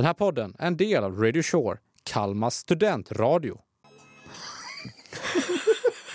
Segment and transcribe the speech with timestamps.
[0.00, 3.58] Den här podden är en del av Radio Shore, Kalmas studentradio.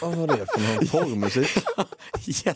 [0.01, 1.63] Vad var det för någon porrmusik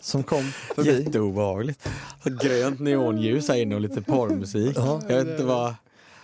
[0.02, 0.42] som kom
[0.74, 1.02] förbi?
[1.02, 1.88] Jätteobehagligt.
[2.24, 4.76] Grönt neonljus här inne och lite porrmusik.
[4.76, 5.00] Ja.
[5.08, 5.74] Jag vet inte vad,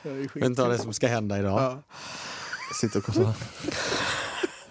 [0.03, 1.61] Det är ju jag vet inte vad det är som ska hända idag.
[1.63, 1.83] Ja.
[2.81, 3.33] Sitter och kollar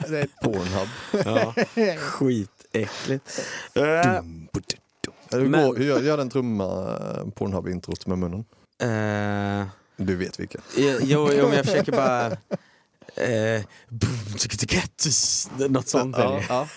[0.09, 0.87] Det är Pornhub.
[1.25, 1.53] Ja.
[1.97, 3.45] Skitäckligt.
[3.73, 3.83] Eh,
[5.31, 8.45] Hur, Men- går, hur gör, gör den trumma eh, Pornhub-introt med munnen?
[8.81, 9.67] eh,
[9.97, 10.61] Du vet vilken.
[10.75, 10.97] jo,
[11.33, 12.25] jo, men jag försöker bara...
[13.15, 13.61] Eh,
[15.69, 16.45] något sånt det.
[16.49, 16.67] ja.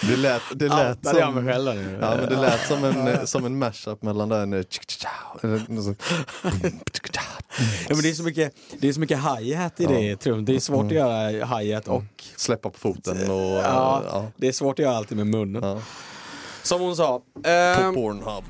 [0.00, 1.46] Det lät, det lät jag mig som...
[1.46, 1.98] själv där nu?
[2.00, 4.64] Ja, men det lät som en, som en mashup mellan den...
[5.82, 6.02] sånt.
[7.88, 10.44] Ja, men det är så mycket, det är så mycket hi-hat i det trum.
[10.44, 12.04] Det är svårt att göra hi-hat och
[12.36, 13.36] Släppa på foten och...
[13.36, 14.02] ja, Ja.
[14.12, 14.26] Ja.
[14.36, 15.62] det är svårt att göra alltid med munnen.
[15.62, 15.82] Ja.
[16.62, 17.22] Som hon sa.
[17.42, 18.44] På ehm, Pornhub.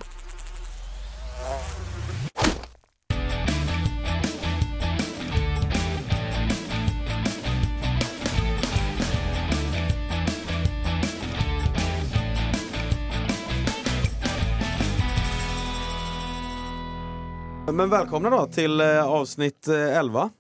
[17.73, 20.31] Men välkomna då till eh, avsnitt eh, 11.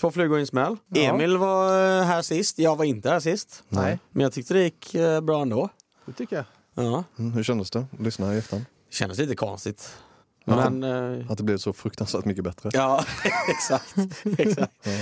[0.00, 0.76] Två flugor i en smäll.
[0.88, 1.00] Ja.
[1.02, 3.62] Emil var eh, här sist, jag var inte här sist.
[3.68, 5.68] Nej, Men jag tyckte det gick eh, bra ändå.
[6.06, 6.44] det tycker jag.
[6.86, 7.04] Ja.
[7.18, 7.86] Mm, hur kändes det?
[7.98, 8.64] Lyssna i efterhand.
[8.88, 9.96] Det kändes lite konstigt.
[10.44, 10.70] Ja.
[10.70, 10.82] Men...
[11.20, 12.70] eh, Att det blev så fruktansvärt mycket bättre.
[12.72, 13.04] Ja,
[13.48, 13.94] exakt.
[14.38, 14.72] exakt.
[14.84, 14.98] Ja.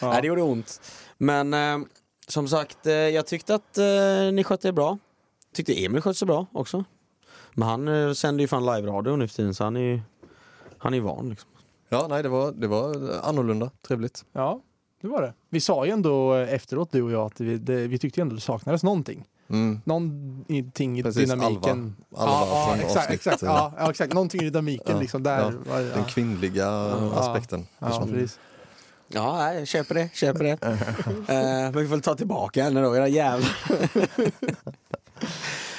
[0.00, 0.08] Ja.
[0.08, 0.80] Nej, det gjorde ont.
[1.18, 1.78] Men eh,
[2.28, 3.84] som sagt, eh, jag tyckte att eh,
[4.32, 4.98] ni skötte er bra.
[5.54, 6.84] Tyckte Emil skötte sig bra också.
[7.54, 10.00] Men han eh, sänder ju fan live-radio nu för tiden så han är ju
[10.84, 11.28] han är ju van.
[11.30, 11.50] Liksom.
[11.88, 13.70] Ja, nej, det var, det var annorlunda.
[13.86, 14.24] Trevligt.
[14.32, 14.60] Ja,
[15.00, 15.34] det var det.
[15.50, 18.40] Vi sa ju ändå efteråt du och jag att vi, det, vi tyckte ändå det
[18.40, 19.24] saknades någonting.
[19.48, 19.80] Mm.
[19.84, 21.96] Någonting i Precis, dynamiken.
[22.16, 22.32] Alva.
[22.32, 24.12] Alva ja, från ja, exakt, avsnitt, exakt, eh, ja, ja, exakt.
[24.12, 25.54] Någonting i dynamiken Ja, liksom där.
[25.68, 25.74] ja.
[25.78, 26.68] Den Ja, kvinnliga
[27.14, 27.66] aspekten.
[27.78, 28.08] ja, försvann.
[28.08, 28.38] precis.
[29.08, 30.08] Ja, nej, jag köper det.
[30.14, 30.50] Köper det.
[30.62, 30.72] eh,
[31.28, 33.56] men vi får väl ta tillbaka henne då, era jävlar.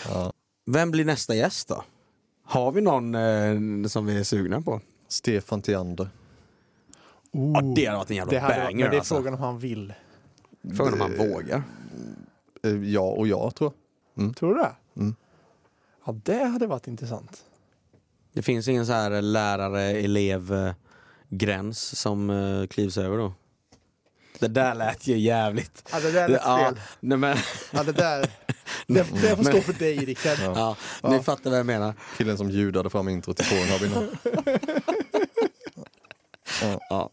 [0.10, 0.34] Ja.
[0.72, 1.84] Vem blir nästa gäst då?
[2.46, 4.82] Har vi någon eh, som vi är sugna på?
[5.16, 6.10] Stefan Tiander.
[7.32, 9.16] Ja, det hade varit en jävla Det, banger men det är alltså.
[9.16, 9.94] frågan om han vill.
[10.78, 11.64] Frågan om han vågar.
[12.64, 13.74] Eh, Ja och ja, tror
[14.16, 14.36] jag.
[14.36, 14.72] Tror du det?
[14.98, 15.16] Mm.
[16.06, 17.44] Ja, det hade varit intressant.
[18.34, 23.34] Det finns ingen så här lärare-elev-gräns som uh, klivs över då?
[24.40, 25.90] Det där lät ju jävligt.
[25.92, 26.80] Ja, det där lät ja, fel.
[27.00, 27.38] nej men,
[27.74, 28.30] Ja, det där.
[28.88, 30.38] Det, det får stå för dig Rickard.
[30.40, 31.94] ja, ni fattar vad jag menar.
[32.18, 34.18] Killen som ljudade fram introt till Pornhub innan.
[36.90, 37.10] Ja.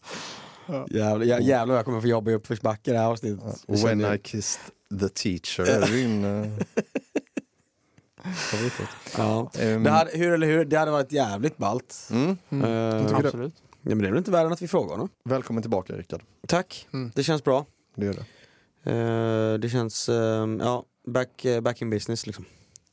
[0.89, 3.63] Jävlar, jä- jävlar jag kommer få jobba i uppförsbacke det här avsnittet.
[3.67, 4.61] When I kissed
[4.99, 5.65] the teacher
[9.17, 9.51] ja.
[9.59, 12.07] Ehm, det hade, hur eller hur, det hade varit jävligt ballt.
[12.11, 12.37] Mm.
[12.49, 13.27] Tycker det.
[13.27, 13.53] Absolut.
[13.81, 15.09] ja, men det är väl inte värre än att vi frågar honom.
[15.25, 16.21] Välkommen tillbaka Rickard.
[16.47, 17.11] Tack, Mm.
[17.15, 17.65] det känns bra.
[17.95, 18.91] Det gör det.
[18.91, 22.45] Eh, det känns, eh, ja, back, eh, back in business liksom.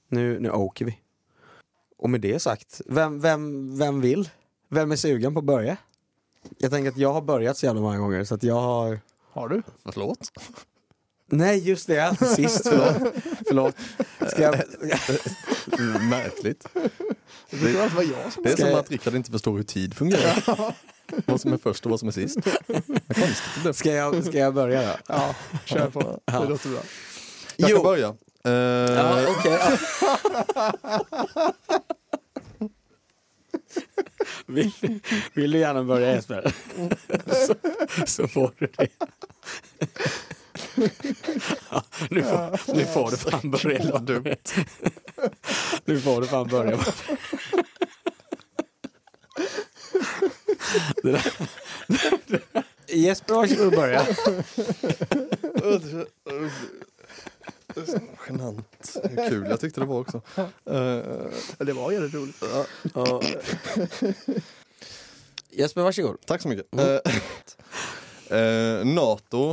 [0.08, 0.98] Nu, nu åker vi.
[1.98, 4.28] Och med det sagt, vem, vem, vem vill?
[4.68, 5.76] Vem är sugen på att börja?
[6.58, 9.00] Jag tänker att jag har börjat så jävla många gånger så att jag har...
[9.32, 9.62] Har du?
[9.84, 10.28] Förlåt?
[11.32, 13.12] Nej just det, alltid sist, förlåt.
[13.48, 13.74] förlåt.
[14.30, 14.54] Ska jag...
[16.00, 16.66] Märkligt.
[17.50, 19.94] Det alltid vara jag som Det är Ska som att Rickard inte förstår hur tid
[19.94, 20.74] fungerar.
[21.26, 22.38] vad som är först och vad som är sist.
[22.66, 22.84] Vad
[23.16, 23.74] konstigt det.
[23.74, 24.96] Ska jag, ska jag börja då?
[25.06, 25.34] Ja,
[25.64, 26.20] kör på.
[26.24, 26.80] Det låter bra.
[27.56, 27.76] Jag Jo.
[27.76, 28.08] kan börja.
[28.44, 28.52] Eh,
[28.96, 29.58] Ja, okej.
[34.46, 34.72] Vill,
[35.34, 36.52] vill du gärna börja Jesper?
[37.46, 37.54] Så,
[38.06, 38.88] så får du det.
[41.70, 43.98] Ja, nu, får, nu får du fan börja.
[43.98, 44.36] dumt.
[45.84, 46.78] Nu får du fan börja.
[51.02, 51.32] Det där,
[52.88, 54.06] Jesper, varsågod och börja.
[58.28, 58.69] Genant.
[59.28, 60.20] Kul, jag tyckte det var också.
[60.36, 60.44] Eh,
[61.58, 62.42] Ja, Det var jävligt roligt.
[62.94, 63.20] Ja.
[65.50, 66.16] Jesper, varsågod.
[66.26, 66.66] tack så mycket.
[66.78, 69.50] Eh, eh, Nato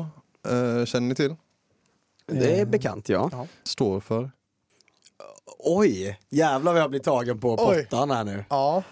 [0.47, 1.35] eh, känner ni till?
[2.25, 3.47] Det är bekant, ja.
[3.63, 4.31] Står för?
[5.59, 7.83] Oj, jävlar vad jag blir tagen på Oj.
[7.83, 8.45] pottan här nu.
[8.49, 8.83] Ja,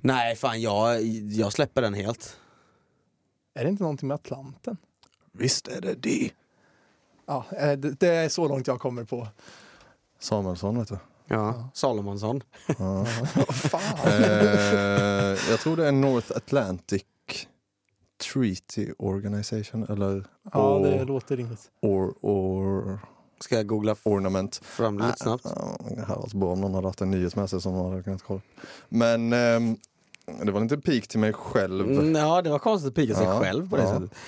[0.00, 1.02] Nej, fan jag,
[1.32, 2.36] jag släpper den helt.
[3.54, 4.76] är det inte någonting med Atlanten?
[5.32, 6.30] Visst är det det.
[7.26, 9.28] Ja, eh, det, det är så långt jag kommer på.
[10.20, 10.98] Samuelsson vet du.
[11.28, 12.42] Ja, Salomonsson.
[12.78, 13.06] Ja.
[14.06, 17.02] Eh, jag tror det är North Atlantic
[18.32, 21.70] Treaty Organization eller Ja, det or, låter rimligt.
[21.82, 22.98] or, or,
[23.40, 24.56] Ska jag googla Ornament.
[24.56, 25.44] fram det lite snabbt?
[25.96, 28.40] Det bra om någon hade haft en nyhet med sig som man hade kunnat kolla.
[28.88, 29.76] Men ehm,
[30.44, 31.90] Det var inte pik till mig själv.
[31.90, 33.88] Mm, ja, det var konstigt att pika sig Ja, själv på det ja.
[33.94, 34.18] sättet.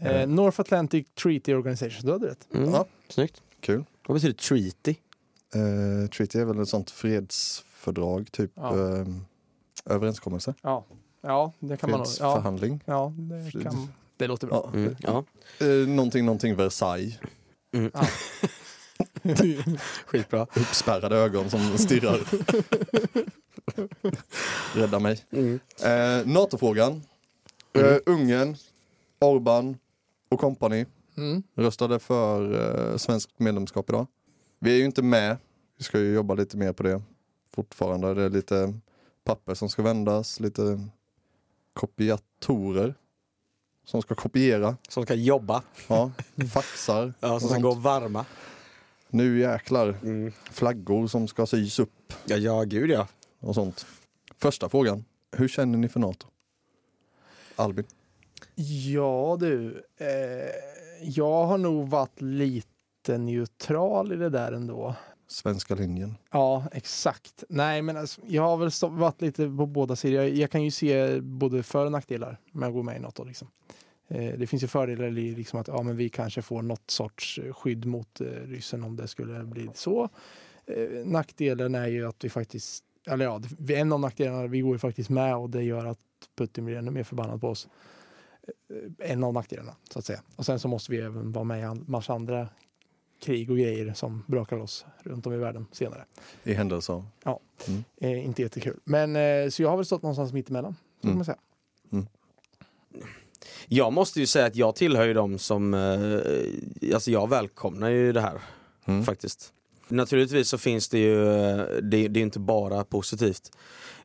[0.00, 2.48] Eh, North Atlantic Treaty Organization, du hade rätt.
[2.54, 2.70] Mm.
[2.70, 2.86] Ja.
[3.08, 3.42] Snyggt.
[3.60, 3.84] Kul.
[4.06, 4.94] Vad betyder treaty?
[5.54, 8.96] Eh, treaty är väl ett sånt fredsfördrag, typ Ja.
[8.98, 9.06] eh,
[9.86, 10.54] överenskommelse.
[10.62, 10.84] Ja,
[11.20, 12.06] ja det kan man nog.
[12.06, 12.80] Ja, Fredsförhandling.
[12.84, 13.12] ja
[13.52, 14.70] det, kan, det låter bra.
[14.72, 14.78] Ja.
[14.78, 14.96] Mm.
[15.00, 15.24] Ja.
[15.60, 17.18] Eh, någonting, någonting Versailles.
[17.74, 17.90] Mm.
[17.94, 18.06] Ja.
[20.06, 20.42] Skitbra.
[20.42, 22.20] Uppspärrade ögon som stirrar.
[24.74, 25.24] Rädda mig.
[25.30, 25.60] Mm.
[25.84, 27.02] Eh, NATO-frågan.
[27.72, 28.56] Eh, Ungern,
[29.22, 29.78] Orban
[30.28, 30.86] och company
[31.16, 31.42] Mm.
[31.54, 32.52] röstade för
[32.92, 34.06] eh, svenskt medlemskap idag.
[34.58, 35.36] Vi är ju inte med.
[35.78, 37.02] Vi ska ju jobba lite mer på det
[37.50, 38.14] fortfarande.
[38.14, 38.74] Det är lite
[39.24, 40.88] papper som ska vändas, lite
[41.72, 42.94] kopiatorer
[43.84, 44.76] som ska kopiera.
[44.88, 45.62] Som ska jobba.
[45.88, 46.10] Ja,
[46.52, 47.14] faxar.
[47.20, 48.24] Ja, som ska gå varma.
[49.08, 49.96] Nu jäklar.
[50.02, 50.32] Mm.
[50.50, 53.08] Flaggor som ska sys upp Ja, ja, gud ja.
[53.40, 53.86] och sånt.
[54.38, 55.04] Första frågan.
[55.36, 56.26] Hur känner ni för NATO?
[57.56, 57.84] Albin?
[58.54, 60.06] Ja du, eh,
[61.02, 64.94] jag har nog varit lite neutral i det där ändå.
[65.28, 66.14] Svenska linjen.
[66.30, 67.44] Ja, exakt.
[67.48, 70.22] Nej, men alltså, jag har väl stå- varit lite på båda sidor.
[70.22, 73.24] Jag, jag kan ju se både för och nackdelar med att gå med i Nato.
[73.24, 73.48] Liksom.
[74.08, 77.40] Eh, det finns ju fördelar i liksom att ja, men vi kanske får något sorts
[77.52, 80.08] skydd mot eh, ryssen om det skulle bli så.
[80.66, 84.78] Eh, nackdelen är ju att vi faktiskt, eller ja, en av nackdelarna, vi går ju
[84.78, 85.98] faktiskt med och det gör att
[86.38, 87.68] Putin blir ännu mer förbannad på oss.
[89.00, 90.22] Eh, En av nackdelarna, så att säga.
[90.36, 92.48] Och sen så måste vi även vara med i en massa andra
[93.22, 96.04] krig och grejer som brakar loss runt om i världen senare.
[96.44, 97.06] I händelse av.
[98.00, 98.80] Eh, inte jättekul.
[98.84, 100.72] Men eh, så jag har väl stått någonstans mittemellan.
[100.96, 101.16] Så kan Mm.
[101.18, 101.38] man säga.
[103.68, 108.12] Jag måste ju säga att jag tillhör ju dem som, eh, alltså jag välkomnar ju
[108.12, 108.40] det här
[108.84, 109.04] Mm.
[109.04, 109.52] faktiskt.
[109.88, 113.50] Naturligtvis så finns det ju, eh, det, det är inte bara positivt.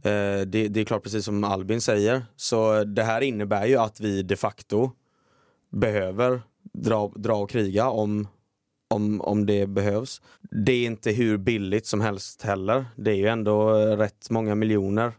[0.04, 4.00] Eh, det, det är klart precis som Albin säger, så det här innebär ju att
[4.00, 4.92] vi de facto
[5.72, 6.42] behöver
[6.74, 8.28] dra, dra och kriga om,
[8.90, 10.22] om, om det behövs.
[10.66, 12.86] Det är inte hur billigt som helst heller.
[12.96, 15.12] Det är ju ändå rätt många miljoner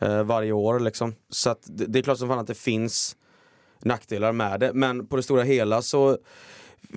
[0.00, 1.14] eh, varje år liksom.
[1.28, 3.16] Så att det, det är klart som fan att det finns
[3.82, 4.72] nackdelar med det.
[4.74, 6.18] Men på det stora hela så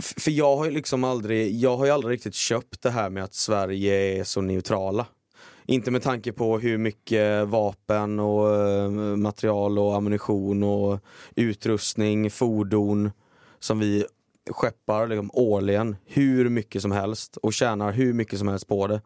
[0.02, 3.24] för jag har ju liksom aldrig, jag har ju aldrig riktigt köpt det här med
[3.24, 5.06] att Sverige är så neutrala.
[5.68, 11.00] Inte med tanke på hur mycket vapen och eh, material och ammunition och
[11.36, 13.12] utrustning, fordon
[13.60, 14.06] som vi
[14.52, 19.02] skeppar liksom årligen hur mycket som helst och tjänar hur mycket som helst på det.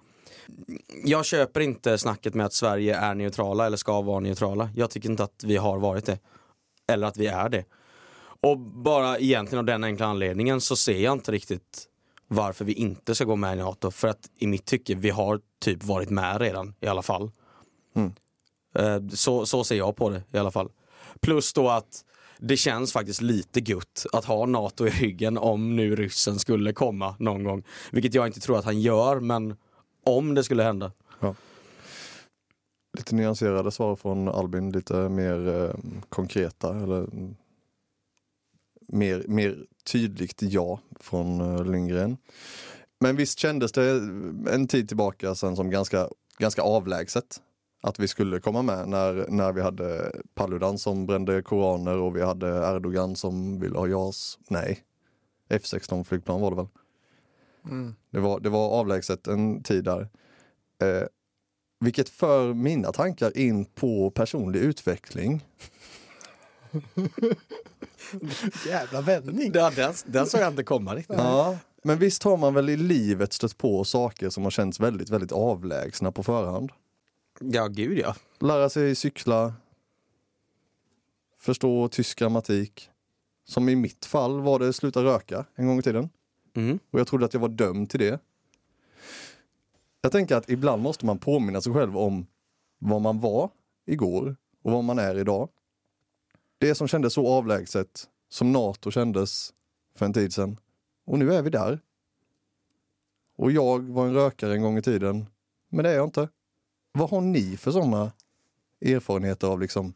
[1.03, 4.69] Jag köper inte snacket med att Sverige är neutrala eller ska vara neutrala.
[4.75, 6.19] Jag tycker inte att vi har varit det.
[6.91, 7.65] Eller att vi är det.
[8.41, 11.88] Och bara egentligen av den enkla anledningen så ser jag inte riktigt
[12.31, 13.91] varför vi inte ska gå med i NATO.
[13.91, 17.31] För att i mitt tycke, vi har typ varit med redan i alla fall.
[17.95, 18.13] Mm.
[18.75, 20.69] Eh, Så, så ser jag på det i alla fall.
[21.21, 22.05] Plus då att
[22.39, 27.15] det känns faktiskt lite gutt att ha NATO i ryggen om nu ryssen skulle komma
[27.19, 27.63] någon gång.
[27.91, 29.55] Vilket jag inte tror att han gör, men
[30.05, 30.91] om det skulle hända.
[32.97, 35.75] Lite nyanserade svar från Albin, lite mer eh,
[36.09, 37.35] konkreta eller mm,
[38.89, 42.17] mer, mer tydligt ja från eh, Lindgren.
[42.99, 43.91] Men visst kändes det
[44.51, 47.41] en tid tillbaka sen som ganska, ganska avlägset
[47.81, 52.21] att vi skulle komma med när, när vi hade Paludan som brände koraner och vi
[52.21, 54.39] hade Erdogan som ville ha JAS.
[54.49, 54.79] Nej,
[55.49, 56.67] F16 flygplan var det väl.
[57.65, 57.95] Mm.
[58.09, 60.01] Det var, det var avlägset en tid där.
[60.81, 61.07] Eh,
[61.79, 65.45] vilket för mina tankar in på personlig utveckling.
[68.67, 69.51] Jävla vändning.
[69.51, 71.17] Den, den, den såg jag inte komma riktigt.
[71.17, 75.09] Ja, men visst har man väl i livet stött på saker som har känts väldigt,
[75.09, 76.71] väldigt avlägsna på förhand.
[77.39, 78.15] Ja, gud ja.
[78.39, 79.53] Lära sig cykla,
[81.37, 82.89] förstå tysk grammatik.
[83.45, 86.09] Som i mitt fall var det sluta röka en gång i tiden.
[86.55, 86.79] Mm.
[86.91, 88.19] Och jag trodde att jag var dömd till det.
[90.01, 92.27] Jag tänker att ibland måste man påminna sig själv om
[92.79, 93.49] vad man var
[93.85, 95.49] igår och vad man är idag.
[96.59, 99.53] Det som kändes så avlägset som NATO kändes
[99.95, 100.59] för en tid sedan.
[101.05, 101.79] Och nu är vi där.
[103.35, 105.25] Och jag var en rökare en gång i tiden,
[105.69, 106.29] men det är jag inte.
[106.91, 108.11] Vad har ni för sådana
[108.81, 109.93] erfarenheter av liksom,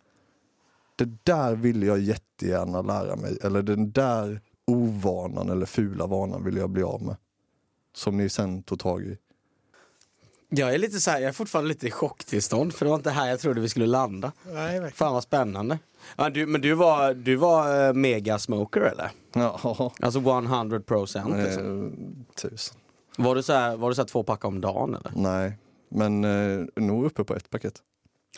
[0.96, 6.58] det där vill jag jättegärna lära mig, eller den där ovanan eller fula vanan vill
[6.58, 7.16] jag bli av med.
[7.94, 9.18] Som ni sen tog tag i.
[10.56, 13.10] Jag är lite så här, jag är fortfarande lite i chocktillstånd för det var inte
[13.10, 14.32] här jag trodde vi skulle landa.
[14.46, 14.92] Nej, verkligen.
[14.92, 15.80] Fan vad spännande.
[16.16, 19.12] Ja, du, men du var, du var uh, megasmoker eller?
[19.34, 21.86] Ja, Alltså 100 procent liksom.
[21.86, 21.92] eh,
[22.36, 22.78] tusen.
[23.18, 25.12] Var du så här, var du så här två pack om dagen eller?
[25.16, 25.58] Nej,
[25.90, 27.82] men eh, nog uppe på ett paket.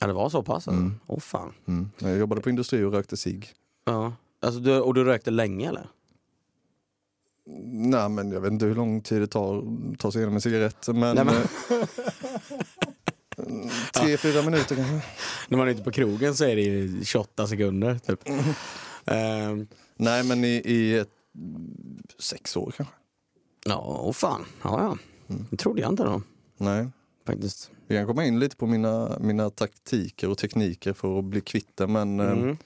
[0.01, 0.67] Ja det var så pass?
[0.67, 1.00] Åh Mm.
[1.07, 1.53] oh, fan.
[1.67, 1.89] Mm.
[2.00, 3.48] Jag jobbade på industri och rökte cigg.
[3.86, 4.13] Ja.
[4.41, 5.88] Alltså, du, och du rökte länge eller?
[7.72, 10.42] Nej men jag vet inte hur lång tid det tar att ta sig igenom en
[10.42, 10.88] cigarett.
[10.88, 11.88] Men, Nej, men- eh,
[13.94, 15.08] tre, fyra minuter kanske.
[15.48, 18.20] När man är ute på krogen så är det ju 28 sekunder typ.
[19.06, 21.10] Ehm, Nej men i, i ett,
[22.20, 22.94] sex år kanske.
[23.66, 24.46] ja, åh fan.
[24.64, 24.98] Ja, ja.
[25.36, 25.46] Mm.
[25.50, 26.22] Det trodde jag inte då.
[26.58, 26.88] Nej.
[27.28, 27.72] Faktiskt.
[27.88, 31.82] Vi kan komma in lite på mina, mina taktiker och tekniker för att bli kvitt.
[31.88, 32.58] Men, eh, Mm.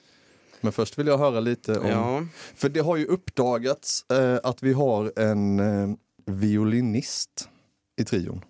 [0.60, 1.88] Men först vill jag höra lite om...
[1.88, 2.22] Ja.
[2.54, 7.48] För det har ju uppdagats eh, att vi har en eh, violinist
[7.96, 8.44] i trion.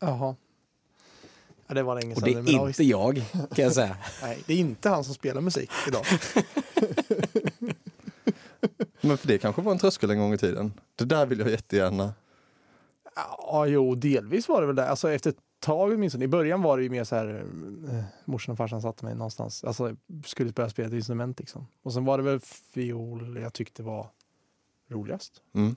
[0.00, 0.36] Jaha.
[1.66, 2.44] Ja, det var länge Och sedan.
[2.44, 3.22] det är men inte jag
[3.54, 3.96] kan jag säga.
[4.22, 6.04] Nej, det är inte han som spelar musik idag.
[9.00, 10.72] Men för det kanske var en tröskel en gång i tiden.
[10.96, 12.14] Det där vill jag jättegärna.
[13.14, 14.88] Ja, jo, delvis var det väl det.
[14.88, 16.24] Alltså efter ett tag åtminstone.
[16.24, 17.46] I början var det ju mer så här,
[17.88, 21.66] eh, morsan och farsan satte mig någonstans, alltså skulle börja spela ett instrument liksom.
[21.82, 24.06] Och sen var det väl fiol jag tyckte var
[24.88, 25.42] roligast.
[25.52, 25.76] Mm.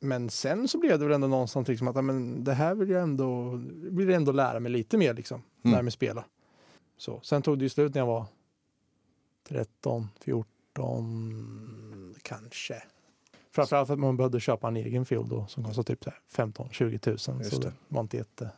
[0.00, 3.02] Men sen så blev det väl ändå någonstans liksom att men det här vill jag
[3.02, 5.72] ändå, vill jag ändå lära mig lite mer liksom, Mm.
[5.72, 6.24] lära mig spela.
[6.96, 7.20] Så.
[7.20, 8.26] Sen tog det ju slut när jag var
[9.48, 12.82] 13, 14 kanske.
[13.50, 17.44] Framförallt för att man behövde köpa en egen fiol då som kostade typ 15-20 tusen.
[17.44, 17.66] Så det.
[17.66, 18.50] det var inte jätte...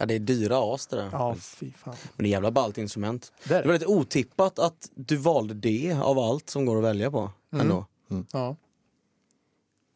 [0.00, 1.08] Ja, det är dyra as det där.
[1.12, 1.94] Ja, fy fan.
[2.16, 3.32] Men det är jävla ballt instrument.
[3.44, 3.78] Det är Det var det.
[3.78, 7.30] lite otippat att du valde det av allt som går att välja på.
[7.52, 7.60] Mm.
[7.66, 7.86] Ändå.
[8.32, 8.56] Ja.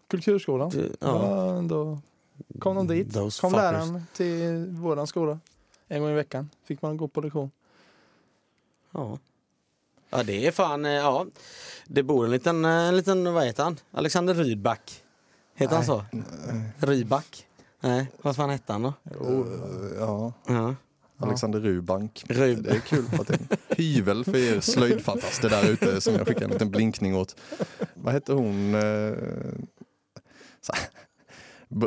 [0.09, 0.71] Kulturskolan.
[0.71, 1.27] Du- Ja.
[1.47, 1.55] ja.
[1.59, 1.99] ändå
[2.59, 3.15] kom de dit.
[3.15, 3.63] Those kom fuckers.
[3.63, 5.39] läraren till våran skola.
[5.89, 7.51] En gång i veckan fick man gå på lektion.
[8.91, 9.19] Ja.
[10.11, 11.27] Ja det är fan, eh, ja.
[11.87, 13.77] Det bor en liten, eh, en liten, vad heter han?
[13.91, 15.03] Alexander Rydback.
[15.55, 16.05] Heter han så?
[16.79, 17.47] Rydback?
[17.85, 18.89] Nej, vad fan hette han då?
[19.05, 20.75] Eh, ja, Ja.
[21.19, 22.25] Alexander Rubank.
[22.29, 26.15] Rub- Det är kul att det är en hyvel för er slöjdfantaster där ute som
[26.15, 27.37] jag skickar en liten blinkning åt.
[27.95, 28.75] Vad hette hon?
[28.75, 28.81] eh,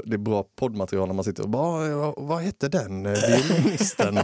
[0.06, 4.20] Det är bra poddmaterial när man sitter och bara, "Vad- hette den eh, violinisten?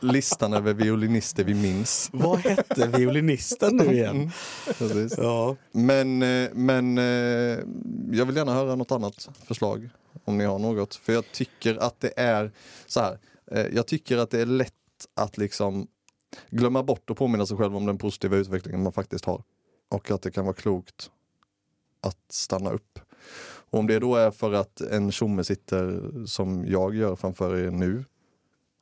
[0.00, 2.08] Listan över violinister vi minns.
[2.12, 4.30] Vad hette violinisten nu igen?
[4.78, 5.14] Precis.
[5.18, 5.56] Ja.
[5.72, 6.18] Men,
[6.52, 6.96] men
[8.12, 9.90] jag vill gärna höra något annat förslag
[10.24, 10.94] om ni har något.
[10.94, 12.52] För jag tycker att det är
[12.86, 13.18] så här.
[13.46, 14.74] Eh, jag tycker att det är lätt
[15.14, 15.88] att liksom
[16.50, 19.42] glömma bort och påminna sig själv om den positiva utvecklingen man faktiskt har.
[19.88, 21.10] Och att det kan vara klokt
[22.00, 22.98] att stanna upp.
[23.70, 27.70] Och om det då är för att en tjomme sitter som jag gör framför er
[27.70, 28.04] nu,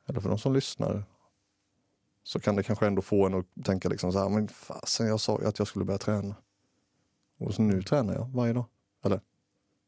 [0.07, 1.03] eller för de som lyssnar,
[2.23, 5.19] så kan det kanske ändå få en att tänka liksom så här, men fasen jag
[5.19, 6.35] sa ju att jag skulle börja träna.
[7.39, 8.65] Och så nu tränar jag varje dag.
[9.05, 9.21] Eller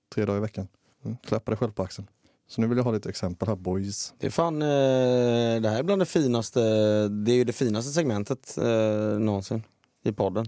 [0.10, 0.68] tre dagar i veckan.
[1.06, 2.08] Mm, klappa dig själv på axeln.
[2.48, 4.14] Så nu vill jag ha lite exempel här boys.
[4.20, 6.60] Det är fan, eh, det här är bland det finaste,
[7.08, 9.64] det är ju det finaste segmentet eh, någonsin
[10.04, 10.46] i podden.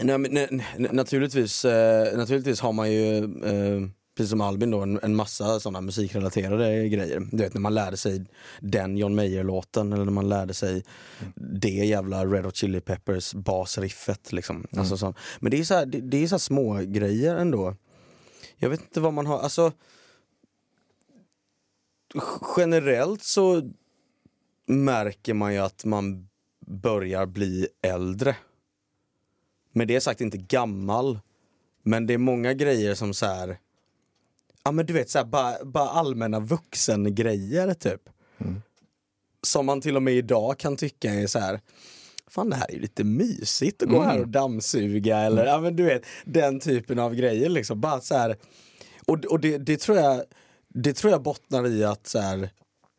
[0.00, 5.16] Nej, men, naturligtvis, eh, naturligtvis har man ju, eh, precis som Albin då, en, en
[5.16, 7.28] massa sådana musikrelaterade grejer.
[7.30, 8.26] Du vet när man lärde sig
[8.60, 10.84] den John Mayer-låten eller när man lärde sig
[11.34, 14.32] det jävla Red Hot Chili Peppers basriffet.
[14.32, 14.66] Liksom.
[14.76, 15.16] Alltså, sånt.
[15.40, 17.74] Men det är så här, det, det är så här små grejer ändå.
[18.62, 19.72] Jag vet inte vad man har, alltså
[22.56, 23.70] generellt så
[24.66, 26.28] märker man ju att man
[26.66, 28.36] börjar bli äldre.
[29.72, 31.18] Med det sagt inte gammal.
[31.82, 33.58] Men det är många grejer som så här.
[34.64, 38.08] Ja men du vet så här, bara, bara allmänna vuxengrejer typ.
[39.42, 41.60] Som man till och med idag kan tycka är så här.
[42.30, 45.76] Fan det här är ju lite mysigt att gå här och dammsuga eller ja men
[45.76, 47.80] du vet den typen av grejer liksom.
[47.80, 48.36] Bara så här.
[49.06, 50.22] Och, och det, det tror jag
[50.74, 52.50] det tror jag bottnar i att så här,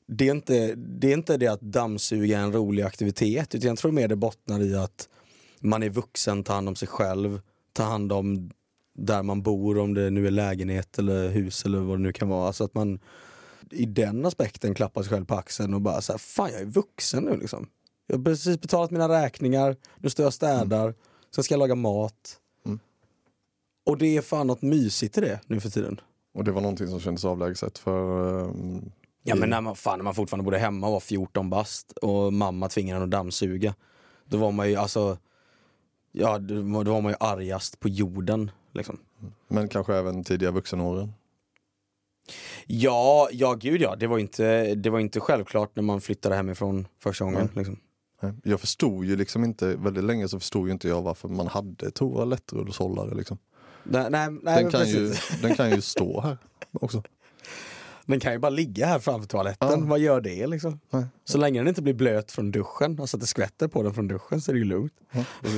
[0.07, 3.77] det, är inte, det är inte det att dammsuga är en rolig aktivitet utan jag
[3.77, 5.09] tror mer det bottnar i att
[5.59, 7.41] man är vuxen, tar hand om sig själv,
[7.73, 8.51] tar hand om
[8.93, 12.29] där man bor, om det nu är lägenhet eller hus eller vad det nu kan
[12.29, 12.47] vara.
[12.47, 13.00] Alltså att man
[13.71, 16.65] i den aspekten klappar sig själv på axeln och bara så här, fan jag är
[16.65, 17.67] vuxen nu liksom.
[18.08, 20.93] Jag har precis betalat mina räkningar, nu står jag och städar,
[21.36, 22.38] sen ska jag laga mat.
[22.65, 22.79] Mm.
[23.86, 26.01] Och det är fan något mysigt i det nu för tiden.
[26.34, 28.91] Och det var någonting som kändes avlägset för um,
[29.24, 32.34] Ja men när man, fan, när man fortfarande bodde hemma och var 14 bast och
[32.34, 33.75] mamma tvingade en att dammsuga.
[34.25, 35.17] Då var man ju alltså,
[36.12, 38.51] ja då var man ju argast på jorden.
[38.72, 38.98] Liksom.
[39.48, 41.13] Men kanske även tidiga vuxenåren.
[42.65, 46.88] Ja, ja gud ja, det var inte, det var inte självklart när man flyttade hemifrån
[47.00, 47.39] första gången.
[47.41, 47.50] Nej.
[47.55, 47.79] Liksom.
[48.44, 51.92] Jag förstod ju liksom inte, väldigt länge så förstod ju inte jag varför man hade
[51.92, 53.38] toalettrullshållare liksom.
[53.84, 56.38] Nej, nej, nej Den kan, ju, den kan ju stå här
[56.72, 57.04] också.
[58.06, 59.80] Den kan ju bara ligga här framför toaletten.
[59.80, 59.86] Ja.
[59.86, 60.80] Vad gör det liksom?
[60.90, 61.06] Nej.
[61.25, 64.08] Så länge den inte blir blöt från duschen, alltså att det skvätter på den från
[64.08, 64.94] duschen så är det ju lugnt.
[65.12, 65.24] Ja,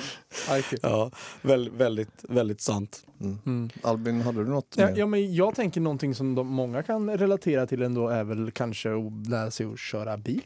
[0.82, 1.10] Ja,
[1.42, 3.06] väldigt, väldigt, väldigt sant.
[3.20, 3.70] Mm.
[3.82, 4.96] Albin, hade du något Ja, mer?
[4.96, 8.88] ja, men jag tänker någonting som de, många kan relatera till ändå är väl kanske
[8.96, 10.42] att lära sig att köra bil.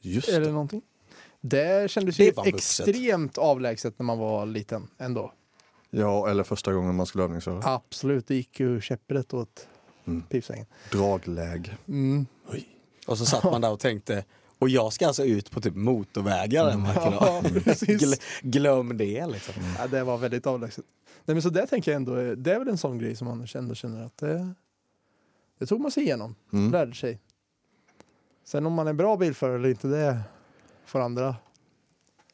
[0.00, 0.52] Just Eller det.
[0.52, 0.82] någonting.
[1.40, 5.32] Det kändes Det ju extremt avlägset när man var liten ändå.
[5.90, 7.60] Ja, eller första gången man skulle övningsköra.
[7.64, 9.68] Absolut, det gick ju käpprätt åt
[10.04, 10.22] Mm.
[10.22, 10.66] pipsvängen.
[10.90, 11.76] Dragläge.
[11.88, 12.26] Mm.
[13.06, 14.24] Och så satt man där och tänkte,
[14.62, 17.12] och jag ska alltså ut på typ motorvägar den veckan.
[17.20, 17.40] Ja.
[17.44, 19.54] Gl- glöm det liksom.
[19.78, 20.84] Ja, det var väldigt avlägset.
[21.24, 23.46] Nej, men så det tänker jag ändå, det är väl en sån grej som man
[23.54, 24.54] ändå känner att det,
[25.58, 26.72] det tog man sig igenom, Mm.
[26.72, 27.20] lärde sig.
[28.44, 30.20] Sen om man är bra bilförare eller inte, det
[30.86, 31.36] får andra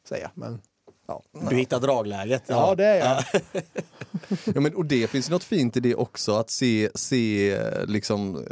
[0.03, 0.31] säga.
[0.33, 0.61] Men
[1.09, 2.43] ja, Du hittar dragläget.
[2.47, 3.41] ja det är jag.
[4.55, 8.45] Ja, men, och det finns något fint i det också, att se, se liksom,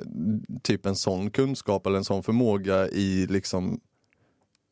[0.64, 3.80] typ en sån kunskap eller en sån förmåga i liksom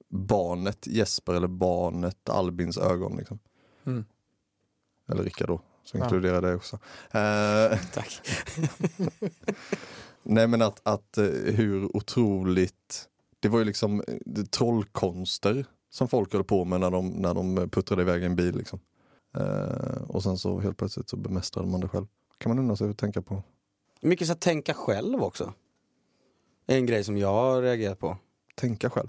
[0.09, 3.17] barnet Jesper eller barnet Albins ögon.
[3.17, 3.39] Liksom.
[3.85, 4.05] Mm.
[5.09, 6.03] Eller Rickard då, så Ja.
[6.03, 6.75] inkluderar det också.
[7.11, 8.21] Eh, Tack.
[10.23, 11.25] nej men att, att eh,
[11.55, 15.65] hur otroligt, det var ju liksom eh, trollkonster
[15.95, 18.57] som folk höll på med när de, när de puttrade iväg en bil.
[18.57, 18.79] Liksom.
[19.37, 22.05] Eh, och sen så helt plötsligt så bemästrade man det själv.
[22.37, 23.43] Kan man undra sig att tänka på.
[24.01, 25.53] Mycket så att tänka själv också.
[26.67, 28.17] är En grej som jag har reagerat på.
[28.55, 29.07] Tänka själv.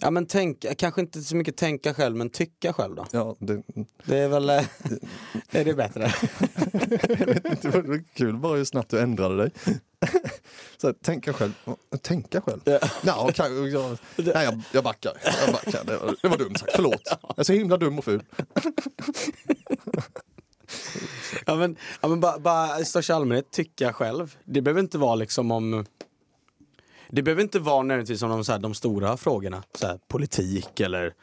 [0.00, 3.06] Ja men tänka, kanske inte så mycket tänka själv men tycka själv då.
[3.12, 3.62] Ja, det,
[4.04, 4.64] Det är väl, eh,
[5.50, 6.14] är det bättre?
[7.62, 9.50] det var kul bara hur snabbt du ändrade dig.
[10.76, 11.52] Så här, tänka själv.
[12.02, 12.60] Tänka själv?
[12.64, 12.78] Ja.
[13.02, 15.12] Ja, kan, jag, nej, jag, jag backar.
[15.44, 15.84] Jag backar.
[15.84, 17.02] Det, var, det var dumt sagt, förlåt.
[17.04, 18.22] Jag är så himla dum och ful.
[21.46, 24.36] Ja men, ja, men bara, bara i största allmänhet tycka själv.
[24.44, 25.86] Det behöver inte vara liksom om
[27.10, 30.80] Det behöver inte vara nödvändigtvis om de, så här, de stora frågorna, så här, politik
[30.80, 31.14] eller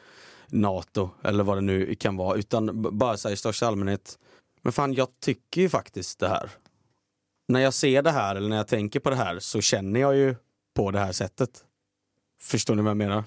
[0.48, 4.20] NATO eller vad det nu kan vara, utan bara så här, i största allmänhet.
[4.62, 6.50] Men fan, jag tycker ju faktiskt det här.
[7.48, 10.16] När jag ser det här eller när jag tänker på det här så känner jag
[10.16, 10.36] ju
[10.76, 11.64] på det här sättet.
[12.42, 13.24] Förstår ni vad jag menar?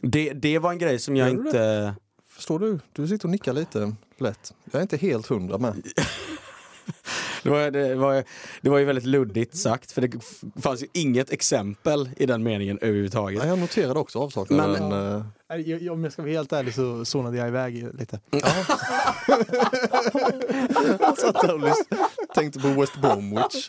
[0.00, 1.94] Det, det var en grej som jag inte...
[2.28, 2.80] Förstår du?
[2.92, 4.54] Du sitter och nickar lite lätt.
[4.64, 5.82] Jag är inte helt hundra med.
[7.44, 8.24] Det var, det, var,
[8.60, 10.10] det var ju väldigt luddigt sagt för det
[10.62, 13.42] fanns ju inget exempel i den meningen överhuvudtaget.
[13.42, 14.88] Ja, jag noterade också avsaknaden.
[14.88, 18.20] Men- eh, jag- Om jag ska vara helt ärlig så zonade jag iväg lite.
[18.30, 18.42] Jag
[21.18, 21.60] satt där och
[22.34, 23.68] tänkte på West Bromwich.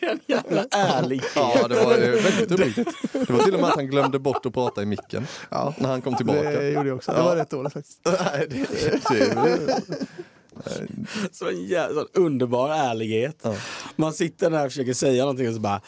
[0.00, 1.32] Den jävla ärlighet.
[1.36, 1.90] Ja, det var
[2.22, 2.88] väldigt uppriktigt.
[3.12, 6.02] Det var till och med att han glömde bort att prata i micken när han
[6.02, 6.42] kom tillbaka.
[6.50, 7.12] Det gjorde jag också.
[7.12, 8.00] Det var rätt dåligt faktiskt.
[8.04, 8.66] Nej, det,
[9.08, 9.80] det,
[11.32, 13.40] Så en jävla underbar ärlighet.
[13.42, 13.54] Ja.
[13.96, 15.80] Man sitter där och försöker säga någonting och så bara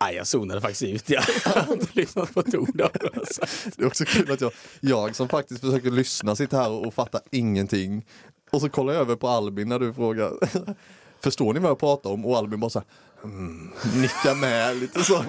[0.00, 1.10] Nej, jag zonade faktiskt ut.
[1.10, 3.10] Jag har inte lyssnat på ett ord av det.
[3.16, 3.42] Alltså.
[3.76, 6.94] det är också kul att jag, jag som faktiskt försöker lyssna sitter här och, och
[6.94, 8.06] fattar ingenting.
[8.50, 10.32] Och så kollar jag över på Albin när du frågar
[11.20, 12.26] Förstår ni vad jag pratar om?
[12.26, 12.86] Och Albin bara så här,
[13.24, 15.24] mm, nickar med lite så.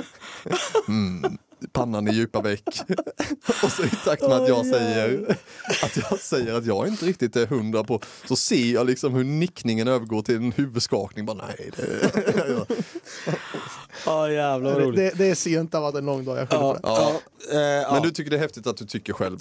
[0.87, 1.37] Mm,
[1.71, 2.63] pannan i djupa veck.
[3.63, 5.37] Och så i takt med att jag säger
[5.83, 9.23] att jag säger att jag inte riktigt är hundra på, så ser jag liksom hur
[9.23, 11.25] nickningen övergår till en huvudskakning.
[11.25, 12.65] Bara, nej, det,
[14.05, 14.97] Ja, jävlar vad Det, roligt.
[15.17, 16.37] det, det är sent av att en lång dag.
[16.37, 16.79] Jag på Ja, det.
[16.83, 17.93] ja, eh, ja.
[17.93, 19.39] Men du tycker det är häftigt att du tycker själv?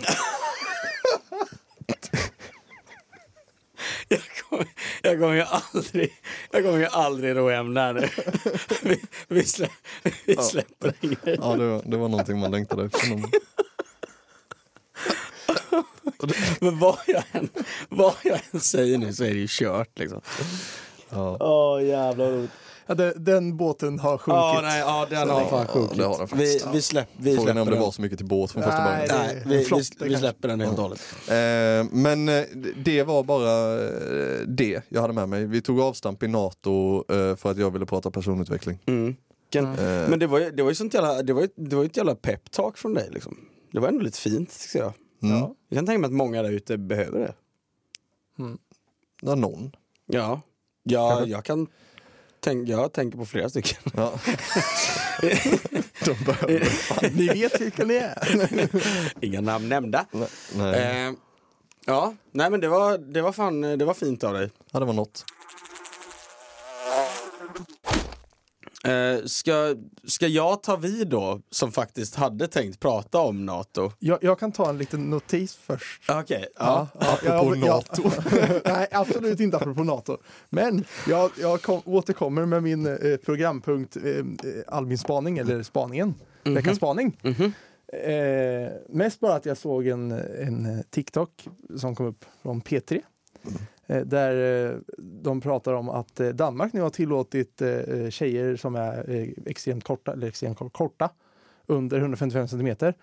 [5.03, 6.13] Jag kommer, ju aldrig,
[6.51, 8.09] jag kommer ju aldrig ro hem där nu.
[8.83, 9.69] Vi, vi, slä,
[10.25, 11.41] vi släpper den grejen.
[11.43, 13.09] Ja, det var, det var någonting man längtade efter.
[16.61, 17.49] Men vad jag, än,
[17.89, 20.21] vad jag än säger nu så är det ju kört liksom.
[21.09, 21.37] Ja.
[21.39, 22.51] Vad roligt.
[22.87, 24.39] Ja, den, den båten har sjunkit.
[24.39, 25.99] Ja, nej, ja den har fan sjunkit.
[25.99, 27.83] det har den vi, vi, släpp, vi Frågan är om det den.
[27.83, 29.27] var så mycket till båt från första Nej, början.
[29.27, 31.01] det- Nej, vi, vi, vi släpper den helt och hållet.
[31.29, 32.45] Eh, men eh,
[32.85, 35.45] det var bara eh, det jag hade med mig.
[35.47, 38.79] Vi tog avstamp i NATO eh, för att jag ville prata personutveckling.
[38.87, 39.17] Mm.
[39.51, 41.77] Kan, Eh, Men det var ju, det var ju sånt jävla, det var ju, det
[41.77, 43.37] var ju ett jävla peptalk från dig liksom.
[43.73, 44.93] Det var ändå lite fint tycker jag.
[45.23, 45.37] mm.
[45.39, 45.55] Ja.
[45.69, 47.35] Jag kan tänka mig att många där ute behöver det.
[49.23, 49.71] Ja, någon.
[50.07, 50.41] Ja,
[50.83, 51.67] ja jag kan
[52.45, 53.79] tänk, jag tänker på flera stycken.
[53.97, 54.13] Ja.
[56.05, 58.69] De behöver Ni vet vilka ni är.
[59.25, 60.07] Inga namn nämnda.
[60.55, 60.75] Nej,
[61.09, 61.13] Eh,
[61.87, 64.51] ja, nej men det var, det var fan, det var fint av dig.
[64.73, 65.25] ja, det var något.
[68.85, 73.93] Eh, ska, ska jag ta vid då, som faktiskt hade tänkt prata om NATO?
[73.99, 76.03] Jag, jag kan ta en liten notis först.
[76.11, 76.89] Okej, ja.
[76.95, 78.03] Apropå NATO.
[78.65, 80.19] nej, absolut inte apropå NATO.
[80.51, 84.25] Men jag, jag kom, återkommer med min eh, programpunkt eh, eh,
[84.67, 86.15] Albin spaning, eller spaningen.
[86.45, 87.21] Veckans spaning.
[87.23, 87.53] Mhm.
[87.93, 92.95] Eh, mest bara att jag såg en, en TikTok som kom upp från P3.
[92.95, 93.53] Eh,
[93.87, 99.11] där eh, de pratar om att eh, Danmark nu har tillåtit eh, tjejer som är
[99.11, 101.11] eh, extremt korta, eller extremt kor- korta,
[101.67, 102.95] under 155 centimeter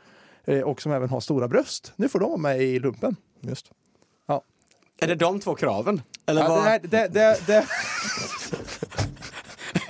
[0.46, 1.94] eh, och som även har stora bröst.
[1.96, 3.16] Nu får de vara med i lumpen.
[3.42, 3.72] Just.
[5.04, 6.02] Är det de två kraven?
[6.26, 6.58] Eller Ja, vad?
[6.64, 7.66] det, här- det, det, det,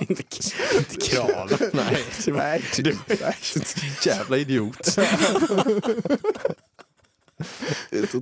[0.00, 0.22] inte,
[0.78, 1.48] inte kraven.
[1.72, 2.04] Nej.
[2.26, 2.62] nej,
[3.08, 3.34] nej.
[4.06, 4.96] Jävla idiot.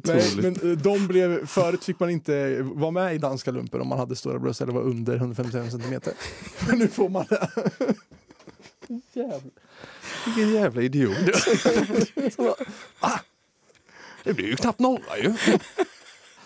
[0.05, 3.89] Nej, men eh, de blev, förut fick man inte vara med i danska lumpen om
[3.89, 6.13] man hade stora bröst eller var under 155 centimeter.
[6.69, 7.49] Men nu får man det.
[9.13, 9.41] Jävlar.
[10.27, 11.17] Vilken jävla idiot.
[13.01, 13.19] ah,
[14.25, 15.35] det blir ju knappt några ju.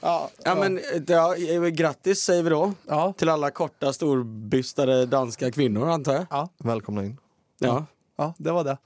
[0.01, 2.73] Ja, Ja, men eh, ja, eh, grattis säger vi då.
[2.87, 6.27] ja, Till alla korta, storbystade danska kvinnor antar jag.
[6.31, 7.19] ja, Välkomna in.
[7.59, 7.87] Ja.
[8.17, 8.79] ja, det var det.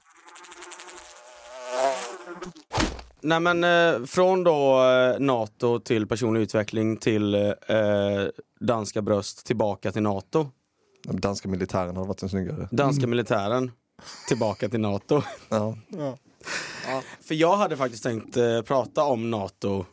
[3.21, 7.45] Nej men eh, från då eh, NATO till personlig utveckling till eh,
[8.59, 10.47] danska bröst tillbaka till NATO.
[11.03, 12.67] Den danska militären har varit en snyggare.
[12.71, 13.71] Danska militären
[14.27, 15.21] tillbaka till NATO.
[15.49, 15.77] Ja.
[15.87, 16.17] Ja.
[17.21, 19.85] För jag hade faktiskt tänkt eh, prata om NATO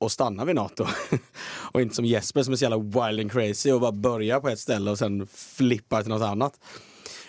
[0.00, 0.86] och stanna vid NATO.
[1.72, 4.48] och inte som Jesper som är så jävla wild and crazy och bara börjar på
[4.48, 6.60] ett ställe och sen flippar till något annat.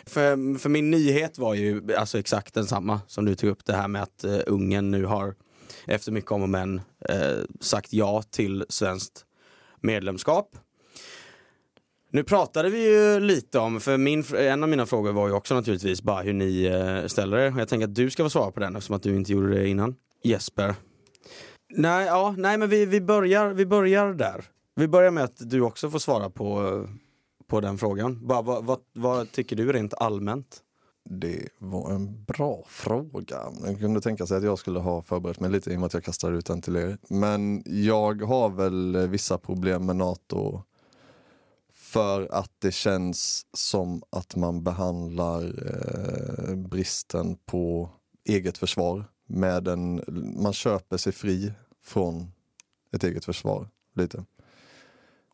[0.08, 3.88] För, för min nyhet var ju alltså exakt densamma som du tog upp, det här
[3.88, 5.36] med att eh, Ungern nu har
[5.88, 9.26] efter mycket om och men eh, sagt ja till svenskt
[9.82, 10.58] medlemskap.
[12.12, 15.56] Nu pratade vi ju lite om, för min, en av mina frågor var ju också
[15.56, 17.54] naturligtvis bara hur ni eh, ställer er.
[17.58, 19.68] Jag tänker att du ska få svara på den eftersom att du inte gjorde det
[19.68, 19.96] innan.
[20.24, 20.76] Jesper.
[21.70, 24.46] Nej, ja, nej men vi, vi, börjar, vi börjar där.
[24.76, 26.90] Vi börjar med att du också får svara på, eh,
[27.48, 28.28] på den frågan.
[28.28, 30.62] Bara, vad, vad, vad tycker du rent allmänt?
[31.10, 33.38] Det var en bra fråga.
[33.64, 35.94] Jag kunde tänka sig att jag skulle ha förberett mig lite i och med att
[35.94, 36.98] jag kastade ut den till er.
[37.10, 40.62] Men jag har väl vissa problem med NATO
[41.74, 47.90] för att det känns som att man behandlar eh, bristen på
[48.26, 50.04] eget försvar med en,
[50.44, 51.54] man köper sig fri
[51.84, 52.32] från
[52.92, 54.26] ett eget försvar lite.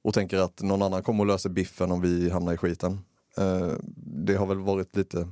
[0.02, 3.00] Och tänker att någon annan kommer att lösa biffen om vi hamnar i skiten.
[3.38, 5.28] Eh, det har väl varit lite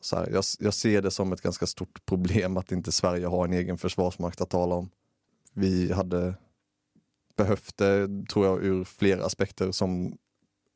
[0.00, 3.44] så här, jag, jag ser det som ett ganska stort problem att inte Sverige har
[3.44, 4.90] en egen försvarsmakt att tala om.
[5.54, 6.34] Vi hade
[7.36, 10.16] behövt det, tror jag, ur flera aspekter som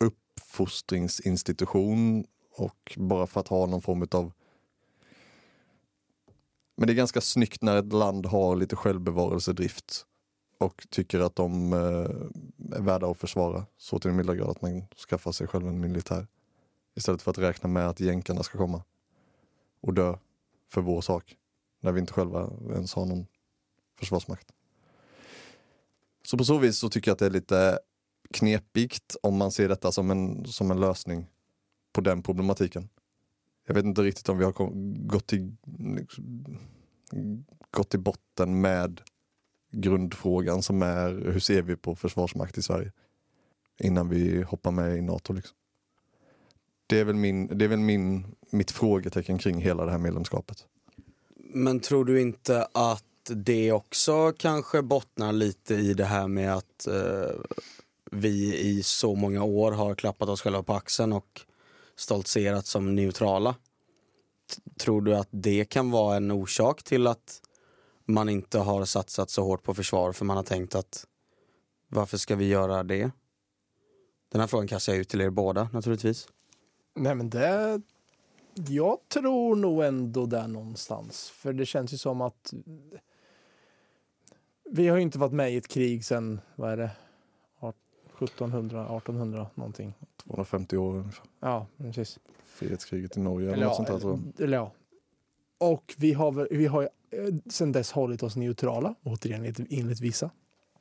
[0.04, 2.24] uppfostringsinstitution
[2.56, 4.32] och bara för att ha någon form av
[6.78, 10.06] men det är ganska snyggt när ett land har lite självbevarelsedrift
[10.58, 14.62] och tycker att de eh, är värda att försvara så till den milda grad att
[14.62, 16.26] man skaffar sig själv en militär.
[16.94, 18.82] Istället för att räkna med att jänkarna ska komma
[19.80, 20.16] och dö
[20.68, 21.36] för vår sak
[21.80, 23.26] när vi inte själva ens har någon
[23.98, 24.52] försvarsmakt.
[26.24, 27.78] Så på så vis så tycker jag att det är lite
[28.30, 31.26] knepigt om man ser detta som en, som en lösning
[31.92, 32.88] på den problematiken.
[33.66, 34.52] Jag vet inte riktigt om vi har
[35.08, 35.56] gått, till,
[35.96, 36.44] liksom,
[37.70, 39.00] gått till botten med
[39.70, 42.92] grundfrågan som är hur ser vi på försvarsmakt i Sverige?
[43.80, 45.32] Innan vi hoppar med i NATO.
[45.32, 45.56] Liksom.
[46.86, 50.66] Det är väl, min, det är väl min, mitt frågetecken kring hela det här medlemskapet.
[51.36, 56.86] Men tror du inte att det också kanske bottnar lite i det här med att
[56.86, 57.36] eh,
[58.10, 61.40] vi i så många år har klappat oss själva på axeln och
[61.96, 63.52] stoltserat som neutrala?
[64.54, 67.42] T- Tror du att det kan vara en orsak till att
[68.08, 71.06] man inte har satsat så hårt på försvar för man har tänkt att
[71.88, 73.10] varför ska vi göra det?
[74.32, 76.28] Den här frågan kastar jag ut till er båda naturligtvis.
[76.94, 77.82] Nej men det...
[78.68, 81.30] Jag tror nog ändå där någonstans.
[81.30, 82.52] För det känns ju som att...
[84.70, 86.90] Vi har ju inte varit med i ett krig sedan, vad är det?
[88.20, 89.94] 1700, 1800 någonting.
[90.24, 91.24] 250 år ungefär.
[91.40, 92.18] Ja, precis.
[92.44, 94.44] Frihetskriget i Norge eller, Eller något ja, sånt där tror jag.
[94.44, 94.72] eller ja.
[95.58, 100.00] Och vi har, väl- vi har ju, Eh, sen dess hållit oss neutrala, återigen enligt-
[100.00, 100.30] vissa.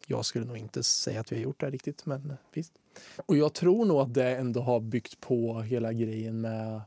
[0.08, 2.74] Jag skulle nog inte säga att vi har gjort det riktigt, men eh, visst.
[3.26, 6.82] Och jag tror nog att det ändå har byggt på hela grejen med...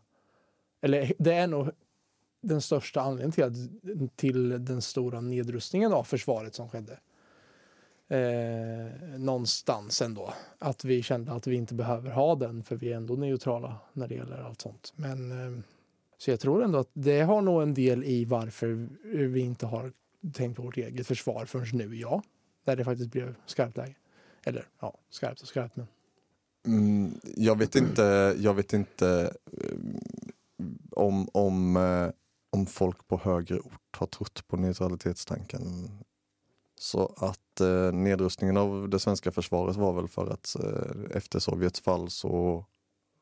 [0.81, 1.70] Eller det är nog
[2.40, 6.98] den största anledningen till, att, till den stora nedrustningen av försvaret som skedde.
[8.09, 10.35] Eh, någonstans ändå.
[10.59, 14.09] Att vi kände att vi inte behöver ha den för vi är ändå neutrala när
[14.09, 14.92] det gäller allt sånt.
[14.96, 15.62] Men, eh,
[16.20, 18.88] så jag tror ändå att det har nog en del i varför
[19.26, 19.92] vi inte har
[20.33, 22.22] tänkt på vårt eget försvar förrän nu, ja.
[22.64, 23.94] När det faktiskt blev skarpt läge.
[24.44, 25.87] Eller ja, skarpt och skarpt men.
[26.66, 29.76] Mm, jag vet inte, jag vet inte eh,
[30.90, 32.11] om, om, eh,
[32.50, 35.90] om folk på högre ort har trott på neutralitetstanken.
[36.80, 41.80] Så att eh, nedrustningen av det svenska försvaret var väl för att eh, efter Sovjets
[41.80, 42.64] fall så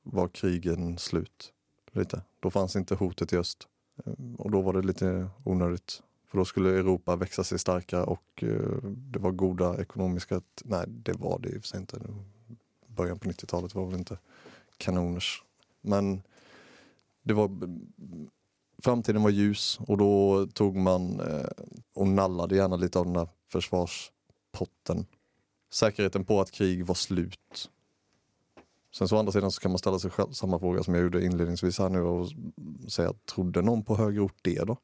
[0.03, 1.53] var krigen slut.
[1.93, 2.23] Lite.
[2.41, 3.69] Då fanns inte hotet i öst.
[4.05, 6.03] Eh, och då var det lite onödigt.
[6.27, 10.41] För då skulle Europa växa sig starka och eh, det var goda ekonomiska...
[10.65, 12.01] Nej, det var det i och för sig inte.
[12.87, 14.19] Början på 90-talet var väl inte
[14.77, 15.43] kanoners.
[15.81, 16.23] Men
[17.23, 17.51] det var
[18.83, 21.49] framtiden var ljus och då tog man eh,
[21.95, 25.07] och nallade gärna lite av den där försvarspotten.
[25.71, 27.71] Säkerheten på att krig var slut.
[28.99, 31.03] Sen så å andra sidan så kan man ställa sig själv samma fråga som jag
[31.03, 32.29] gjorde inledningsvis här nu och
[32.89, 34.77] säga, trodde någon på högre ort det då?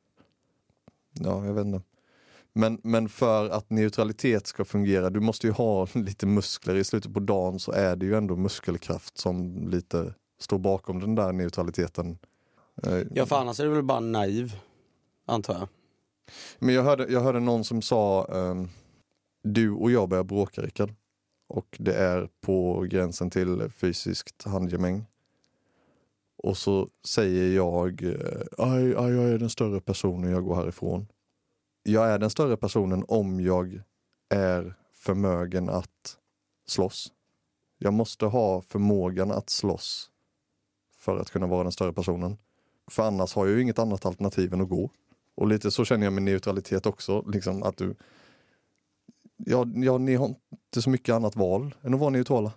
[1.13, 1.83] Ja, jag vet inte.
[2.53, 6.75] Men, men för att neutralitet ska fungera, du måste ju ha lite muskler.
[6.75, 11.15] I slutet på dagen så är det ju ändå muskelkraft som lite står bakom den
[11.15, 12.19] där neutraliteten.
[12.83, 14.57] Eh, Ja för annars är du väl bara naiv,
[15.27, 15.69] antar jag.
[16.59, 18.69] Men jag hörde, jag hörde någon som sa, ehm,
[19.43, 20.95] du och jag börjar bråka Rickard.
[21.55, 25.07] Och det är på gränsen till fysiskt handgemäng.
[26.37, 31.07] Och så säger jag, eh, aj, aj, jag är den större personen, jag går härifrån.
[31.83, 33.83] Jag är den större personen om jag
[34.29, 36.17] är förmögen att
[36.67, 37.13] slåss.
[37.79, 40.11] Jag måste ha förmågan att slåss
[40.99, 42.39] för att kunna vara den större personen.
[42.91, 44.91] För annars har jag ju inget annat alternativ än att gå.
[45.35, 47.95] Och lite så känner jag med neutralitet också, liksom att du...
[49.47, 52.53] Ja, ja, ni har inte så mycket annat val än att vara neutrala.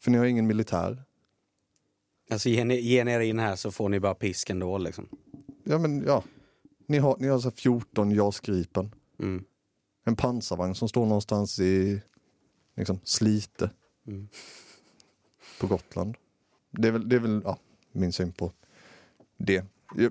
[0.00, 1.02] För ni har ingen militär.
[2.30, 5.08] Alltså ge, ni, ge er in här så får ni bara pisk ändå liksom.
[5.64, 6.24] Ja, men ja.
[6.86, 8.94] Ni har, ni har så här 14 JAS Gripen.
[9.18, 9.44] Mm.
[10.04, 12.02] En pansarvagn som står någonstans i
[12.76, 13.70] liksom, Slite
[14.06, 14.28] Mm.
[15.60, 16.16] på Gotland.
[16.70, 17.58] Det är väl, det är väl ja,
[17.92, 18.52] min syn på
[19.36, 19.64] det.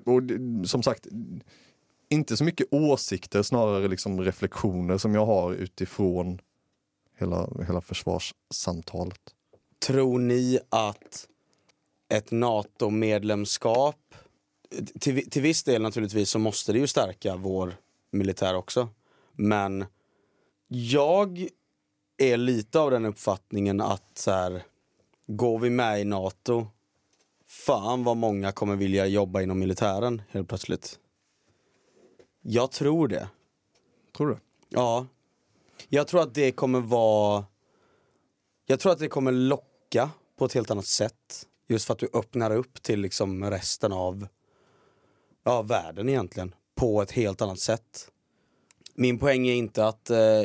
[0.04, 1.06] Och det, som sagt,
[2.08, 6.40] inte så mycket åsikter, snarare liksom reflektioner som jag har utifrån
[7.18, 9.20] hela, hela försvarssamtalet.
[9.86, 11.28] Tror ni att
[12.08, 14.14] ett NATO-medlemskap,
[15.00, 17.76] till, till viss del naturligtvis så måste det ju stärka vår
[18.10, 18.88] militär också.
[19.32, 19.84] Men
[20.68, 21.48] jag
[22.18, 24.62] är lite av den uppfattningen att så här,
[25.26, 26.66] går vi med i NATO,
[27.46, 30.98] fan vad många kommer vilja jobba inom militären helt plötsligt.
[32.42, 33.28] Jag tror det.
[34.16, 34.38] Tror du?
[34.68, 35.06] Ja.
[35.88, 37.44] Jag tror att det kommer vara...
[38.66, 41.46] Jag tror att det kommer locka på ett helt annat sätt.
[41.68, 44.28] Just för att du öppnar upp till liksom resten av
[45.44, 46.54] ja, världen egentligen.
[46.74, 48.10] På ett helt annat sätt.
[48.94, 50.42] Min poäng är inte att eh,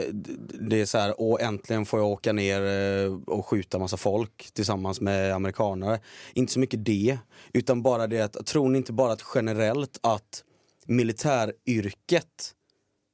[0.60, 4.52] det är så här, åh äntligen får jag åka ner eh, och skjuta massa folk
[4.54, 6.00] tillsammans med amerikanare.
[6.34, 7.18] Inte så mycket det,
[7.54, 10.44] utan bara det att, tror ni inte bara att generellt att
[10.88, 12.56] militäryrket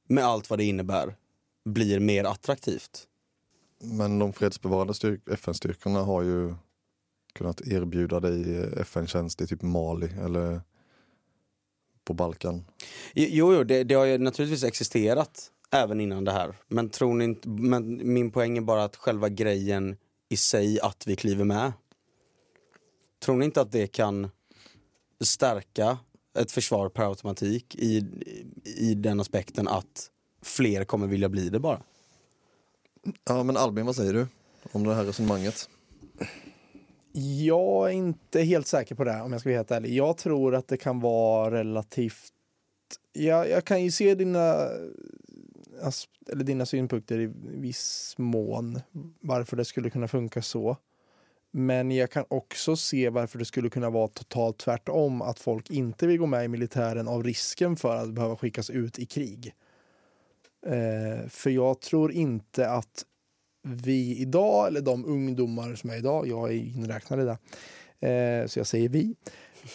[0.08, 1.16] med allt vad det innebär
[1.64, 3.06] blir mer attraktivt?
[3.82, 6.54] Men de fredsbevarande styrk- FN-styrkorna har ju
[7.32, 10.60] kunnat erbjuda dig FN-tjänst i typ Mali eller
[12.04, 12.64] på Balkan.
[13.14, 16.56] Jo, jo det, det har ju naturligtvis existerat även innan det här.
[16.68, 19.96] Men, tror ni inte, men min poäng är bara att själva grejen
[20.28, 21.72] i sig att vi kliver med.
[23.22, 24.30] Tror ni inte att det kan
[25.20, 25.98] stärka
[26.38, 28.04] ett försvar per automatik i,
[28.64, 30.10] i den aspekten att
[30.42, 31.82] fler kommer vilja bli det bara?
[33.24, 34.26] Ja men Albin, vad säger du
[34.72, 35.68] om det här resonemanget?
[37.44, 39.94] Jag är inte helt säker på det om jag ska vara helt ärlig.
[39.94, 42.28] Jag tror att det kan vara relativt...
[43.12, 44.68] Jag, jag kan ju se dina,
[46.32, 48.80] eller dina synpunkter i viss mån
[49.20, 50.76] varför det skulle kunna funka så.
[51.52, 55.22] Men jag kan också se varför det skulle kunna vara totalt tvärtom.
[55.22, 58.98] Att folk inte vill gå med i militären av risken för att behöva skickas ut
[58.98, 59.54] i krig.
[60.66, 63.04] Eh, för jag tror inte att
[63.62, 67.38] vi idag, eller de ungdomar som är idag, jag är inräknad i det,
[68.08, 69.14] eh, så jag säger vi,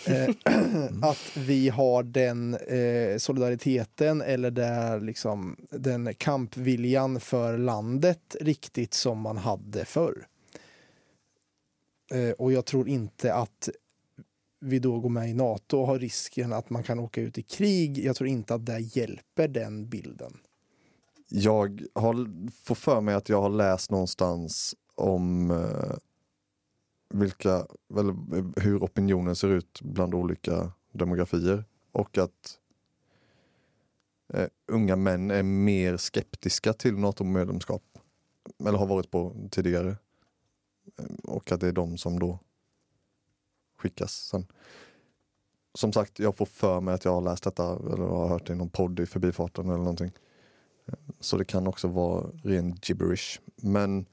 [0.07, 0.29] eh,
[1.01, 9.19] att vi har den eh, solidariteten eller där liksom, den kampviljan för landet riktigt som
[9.19, 10.25] man hade förr.
[12.11, 13.69] Eh, och jag tror inte att
[14.59, 17.41] vi då går med i NATO och har risken att man kan åka ut i
[17.41, 17.97] krig.
[17.97, 20.37] Jag tror inte att det hjälper den bilden.
[21.27, 22.27] Jag har,
[22.63, 25.95] får för mig att jag har läst någonstans om eh,
[27.09, 28.13] vilka, väl,
[28.55, 32.59] hur opinionen ser ut bland olika demografier och att
[34.33, 37.83] eh, unga män är mer skeptiska till NATO-medlemskap
[38.59, 39.95] eller har varit på tidigare.
[41.23, 42.39] Och att det är de som då
[43.77, 44.45] skickas sen.
[45.73, 48.53] Som sagt, jag får för mig att jag har läst detta eller har hört det
[48.53, 50.11] i någon podd i förbifarten eller någonting.
[51.19, 53.39] Så det kan också vara ren gibberish.
[53.55, 54.05] Men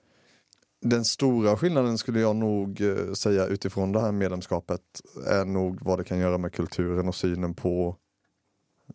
[0.80, 4.80] den stora skillnaden skulle jag nog eh, säga utifrån det här medlemskapet
[5.26, 7.96] är nog vad det kan göra med kulturen och synen på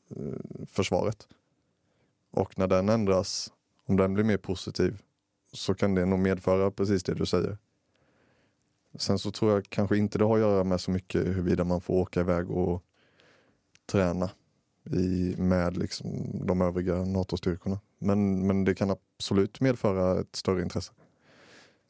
[0.10, 1.28] eh, försvaret.
[2.32, 3.54] Och när den ändras,
[3.86, 5.02] om den blir mer positiv,
[5.54, 7.58] så kan det nog medföra precis det du säger.
[8.96, 11.82] Sen så tror jag kanske inte det har att göra med så mycket huruvida man
[11.82, 12.84] får åka iväg och
[13.92, 14.30] träna
[14.92, 17.80] i, med liksom de övriga NATO-styrkorna.
[18.00, 20.92] Men, men det kan absolut medföra ett större intresse.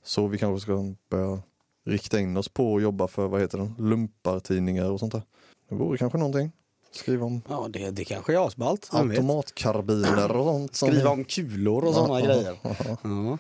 [0.04, 1.42] Så vi kanske ska börja
[1.86, 5.22] rikta in oss på att jobba för, vad heter det, lumpartidningar och sånt där.
[5.70, 6.52] Det vore kanske någonting.
[6.92, 8.90] Skriva om Ja, det, det kanske är asballt.
[8.92, 10.76] automatkarbiner och sånt.
[10.76, 12.58] Skriva om kulor och sådana Ja, grejer.
[12.64, 12.98] ja, ja.
[13.04, 13.38] Ja.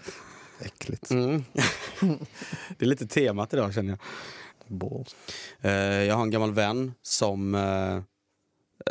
[0.61, 1.11] Äckligt.
[1.11, 1.43] Mm.
[2.77, 3.99] det är lite temat idag känner jag.
[4.67, 5.15] Balls.
[5.61, 5.71] Eh,
[6.03, 7.95] jag har en gammal vän som eh,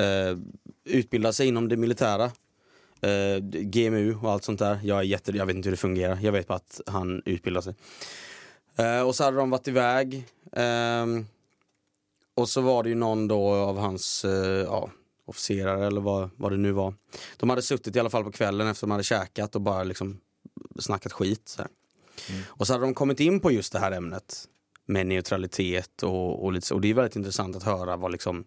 [0.05, 0.37] eh,
[0.85, 2.31] utbildar sig inom det militära.
[3.51, 4.81] GMU och allt sånt där.
[4.83, 6.19] Jag, är jätte, jag vet inte hur det fungerar.
[6.23, 7.75] Jag vet bara att han utbildar sig.
[9.05, 10.25] Och så hade de varit iväg.
[10.53, 11.27] ehm,
[12.35, 14.27] och så var det ju någon då av hans
[14.67, 14.91] ja,
[15.25, 16.95] officerare eller vad, vad det nu var.
[17.37, 20.21] De hade suttit i alla fall på kvällen efter de hade käkat och bara liksom
[20.79, 21.49] snackat skit.
[21.49, 21.71] Så här.
[22.31, 22.43] Mm.
[22.49, 24.49] Och så hade de kommit in på just det här ämnet
[24.87, 26.75] med neutralitet och, och lite.
[26.75, 28.45] Och det är väldigt intressant att höra vad liksom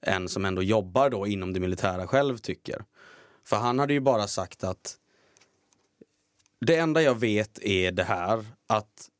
[0.00, 2.84] en som ändå jobbar då inom det militära själv tycker.
[3.44, 4.98] För han hade ju bara sagt att
[6.60, 9.10] det enda jag vet är det här att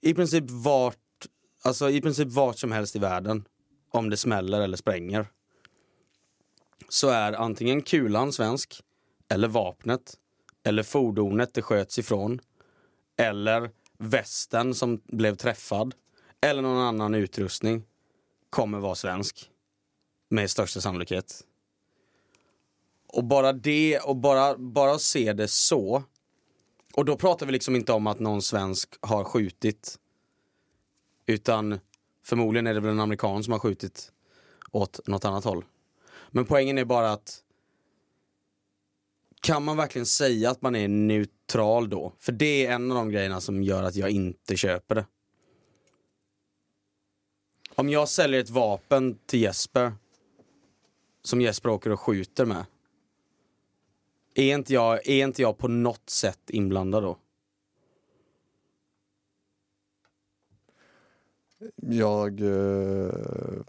[0.00, 0.96] i princip vart,
[1.62, 3.44] alltså i princip vart som helst i världen,
[3.90, 5.26] om det smäller eller spränger,
[6.88, 8.80] så är antingen kulan svensk,
[9.28, 10.14] eller vapnet,
[10.66, 12.40] eller fordonet det sköts ifrån,
[13.16, 15.94] eller västen som blev träffad,
[16.40, 17.82] eller någon annan utrustning
[18.50, 19.50] kommer vara svensk.
[20.28, 21.44] Med största sannolikhet.
[23.06, 26.02] Och bara det, och bara, bara se det så.
[26.94, 29.98] Och då pratar vi liksom inte om att någon svensk har skjutit.
[31.26, 31.80] Utan
[32.24, 34.12] förmodligen är det väl en amerikan som har skjutit
[34.70, 35.64] åt något annat håll.
[36.30, 37.42] Men poängen är bara att
[39.46, 42.12] kan man verkligen säga att man är neutral då?
[42.18, 45.06] För det är en av de grejerna som gör att jag inte köper det.
[47.74, 49.92] Om jag säljer ett vapen till Jesper
[51.22, 52.64] som Jesper åker och skjuter med.
[54.34, 57.18] Är inte jag, är inte jag på något sätt inblandad då?
[61.76, 63.62] Jag eh,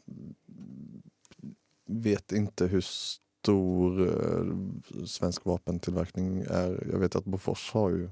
[1.86, 2.82] vet inte hur
[3.48, 6.88] stor eh, svensk vapentillverkning är.
[6.92, 8.10] Jag vet att Bofors har ju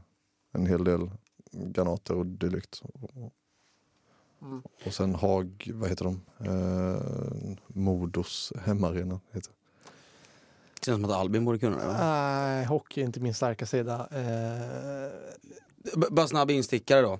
[0.51, 1.09] en hel del
[1.51, 2.81] granater och dylikt.
[4.41, 4.61] Mm.
[4.85, 6.21] Och sen Haag, vad heter de?
[6.39, 9.55] Eh, Modos hemmaarena heter det.
[10.79, 11.93] Det känns som att Albin borde kunna det.
[11.93, 14.07] Nej, hockey är inte min starka sida.
[14.11, 15.11] Eh,
[16.11, 17.19] Bara snabb instickare då.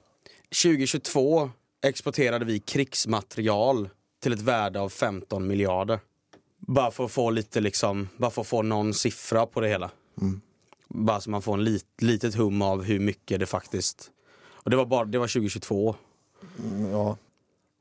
[0.63, 1.49] 2022
[1.81, 5.99] exporterade vi krigsmaterial till ett värde av 15 miljarder.
[6.57, 9.91] Bara för att få lite liksom, bara för att få någon siffra på det hela.
[10.21, 10.41] Mm.
[10.87, 14.11] Bara så man får en lit, litet hum av hur mycket det faktiskt...
[14.47, 15.95] Och det var, bara, det var 2022.
[16.59, 17.17] Mm, Ja,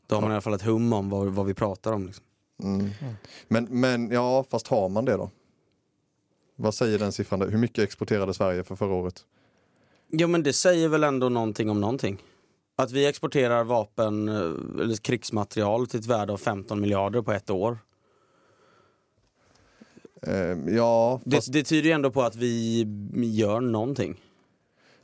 [0.07, 2.07] Då har man i alla fall ett hum om vad, vad vi pratar om.
[2.07, 2.25] Liksom.
[2.63, 2.91] Mm.
[3.49, 5.31] Men, men ja, fast har man det då?
[6.57, 7.41] Vad säger den siffran?
[7.41, 7.49] där?
[7.49, 9.25] Hur mycket exporterade Sverige för förra året?
[10.11, 12.23] Jo men det säger väl ändå någonting om någonting.
[12.77, 17.51] Att vi exporterar vapen eh, eller krigsmaterial till ett värde av 15 miljarder på ett
[17.51, 17.79] år.
[20.27, 24.21] Eh, ja, fast, Det, det tyder ju ändå på att vi gör någonting.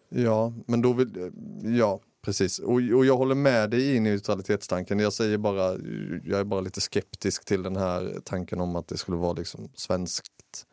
[0.08, 1.32] ja, men då vill,
[1.78, 2.58] ja, precis.
[2.58, 4.98] Och, och jag håller med dig i neutralitetstanken.
[4.98, 5.76] Jag säger bara,
[6.24, 9.68] jag är bara lite skeptisk till den här tanken om att det skulle vara liksom
[9.74, 10.66] svenskt.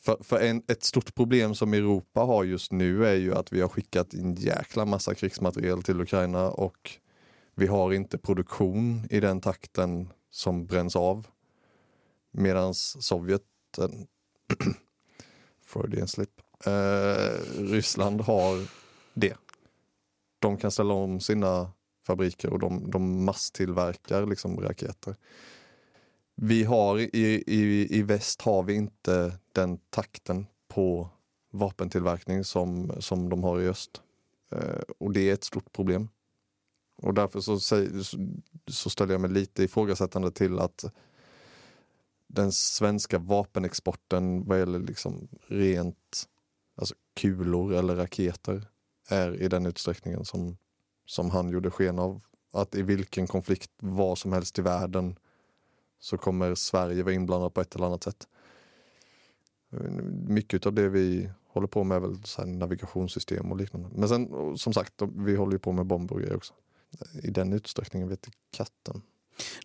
[0.00, 3.60] För, för en, ett stort problem som Europa har just nu är ju att vi
[3.60, 6.98] har skickat en jäkla massa krigsmateriel till Ukraina och
[7.54, 11.26] vi har inte produktion i den takten som bränns av.
[12.36, 13.42] Medan Sovjet,
[13.78, 13.88] eh,
[15.62, 18.68] Freudian slip, eh, Ryssland har
[19.14, 19.36] det.
[20.38, 21.72] De kan ställa om sina
[22.06, 25.16] fabriker och de, de masstillverkar liksom raketer.
[26.34, 31.08] Vi har i, i, i väst har vi inte den takten på
[31.52, 34.02] vapentillverkning som, som de har i öst.
[34.50, 36.08] Eh, och det är ett stort problem.
[36.96, 37.86] Och därför så, så,
[38.66, 40.84] så ställer jag mig lite ifrågasättande till att
[42.34, 46.28] den svenska vapenexporten vad gäller liksom rent
[46.76, 48.68] alltså kulor eller raketer
[49.08, 50.56] är i den utsträckningen som,
[51.06, 52.20] som han gjorde sken av.
[52.52, 55.18] Att i vilken konflikt vad som helst i världen
[55.98, 58.28] så kommer Sverige vara inblandat på ett eller annat sätt.
[60.28, 63.88] Mycket av det vi håller på med är väl så navigationssystem och liknande.
[63.92, 66.54] Men sen som sagt, vi håller ju på med bomber och grejer också.
[67.22, 69.02] I den utsträckningen vet katten.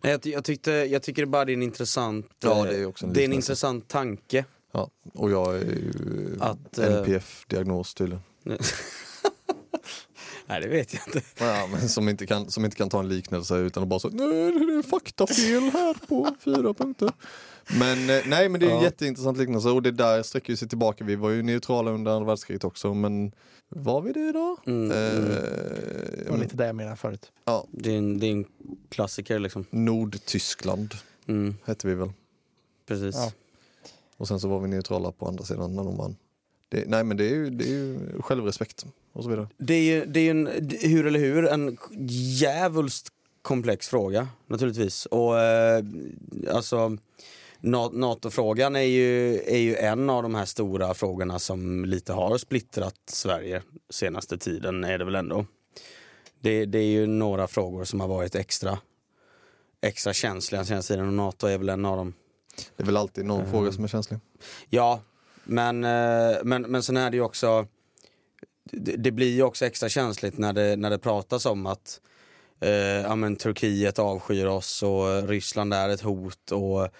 [0.02, 3.06] Nej, jag, jag, tyckte, jag tycker bara det är en intressant, ja, det är, också
[3.06, 4.44] en, det är en intressant tanke.
[4.72, 8.22] Ja, och jag är ju att, eh, NPF-diagnos tydligen.
[10.50, 11.22] Nej det vet jag inte.
[11.38, 14.08] Ja, men som, inte kan, som inte kan ta en liknelse utan att bara så
[14.08, 17.12] nej det är faktafel här på fyra punkter.
[17.78, 18.82] Men eh, nej men det är en ja.
[18.82, 21.04] jätteintressant liknelse och det där sträcker sig tillbaka.
[21.04, 23.32] Vi var ju neutrala under andra världskriget också men
[23.68, 24.56] var vi det då?
[24.66, 25.24] Mm, eh, mm.
[26.24, 27.32] Det var lite det jag menade förut.
[27.44, 27.66] Ja.
[27.70, 28.44] Det, är en, det är en
[28.88, 29.64] klassiker liksom.
[29.70, 30.94] Nordtyskland
[31.26, 31.56] mm.
[31.64, 32.12] hette vi väl.
[32.86, 33.14] Precis.
[33.16, 33.32] Ja.
[34.16, 36.16] Och sen så var vi neutrala på andra sidan när de vann.
[36.68, 39.48] Det, nej men det är, ju, det är ju självrespekt och så vidare.
[39.56, 43.08] Det är ju, det är en, hur eller hur, en djävulskt
[43.42, 45.06] komplex fråga naturligtvis.
[45.06, 45.84] Och eh,
[46.52, 46.96] alltså
[47.60, 52.94] NATO-frågan är ju, är ju en av de här stora frågorna som lite har splittrat
[53.06, 55.46] Sverige senaste tiden är det väl ändå.
[56.40, 58.78] Det, det är ju några frågor som har varit extra,
[59.80, 62.14] extra känsliga senaste tiden och NATO är väl en av dem.
[62.76, 63.50] Det är väl alltid någon mm.
[63.50, 64.20] fråga som är känslig.
[64.68, 65.00] Ja,
[65.44, 67.66] men, eh, men, men sen är det ju också
[68.64, 72.00] det, det blir ju också extra känsligt när det, när det pratas om att
[72.60, 76.90] eh, ja, men Turkiet avskyr oss och Ryssland är ett hot och eh,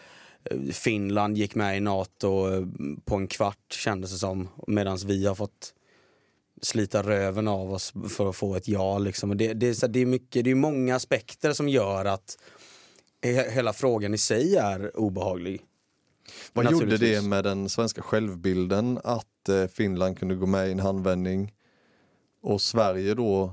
[0.72, 2.66] Finland gick med i NATO eh,
[3.04, 5.74] på en kvart kändes det som medan vi har fått
[6.62, 8.98] slita röven av oss för att få ett ja.
[8.98, 9.36] Liksom.
[9.36, 12.38] Det, det, det, är mycket, det är många aspekter som gör att
[13.50, 15.60] hela frågan i sig är obehaglig.
[16.52, 20.80] Vad gjorde det med den svenska självbilden att eh, Finland kunde gå med i en
[20.80, 21.54] handvändning
[22.42, 23.52] och Sverige då,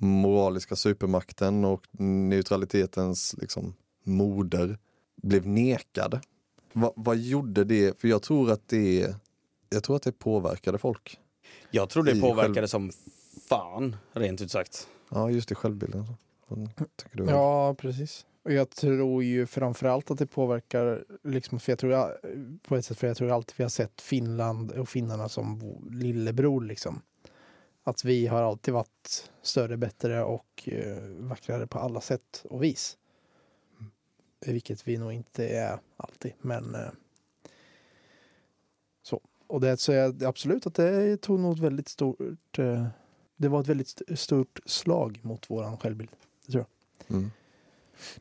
[0.00, 3.74] moraliska supermakten och neutralitetens liksom,
[4.04, 4.78] moder,
[5.22, 6.20] blev nekad?
[6.72, 8.00] Va, vad gjorde det?
[8.00, 9.14] För jag tror att det,
[9.70, 11.18] jag tror att det påverkade folk.
[11.70, 12.66] Jag tror det påverkade själv...
[12.66, 12.92] som
[13.48, 14.88] fan, rent ut sagt.
[15.10, 16.06] Ja, just det, självbilden.
[17.12, 18.26] Ja, precis.
[18.46, 22.18] Och jag tror ju framförallt att det påverkar, liksom, för jag tror,
[22.68, 26.60] på ett sätt, för jag tror alltid vi har sett Finland och finnarna som lillebror
[26.64, 27.02] liksom.
[27.82, 32.98] Att vi har alltid varit större, bättre och eh, vackrare på alla sätt och vis.
[33.78, 33.90] Mm.
[34.46, 36.90] Vilket vi nog inte är alltid, men eh,
[39.02, 39.20] så.
[39.46, 42.86] Och det så jag absolut att det tog nog ett väldigt stort, eh,
[43.36, 46.10] det var ett väldigt stort slag mot våran självbild.
[46.46, 46.64] Det tror
[47.08, 47.16] jag.
[47.16, 47.30] Mm.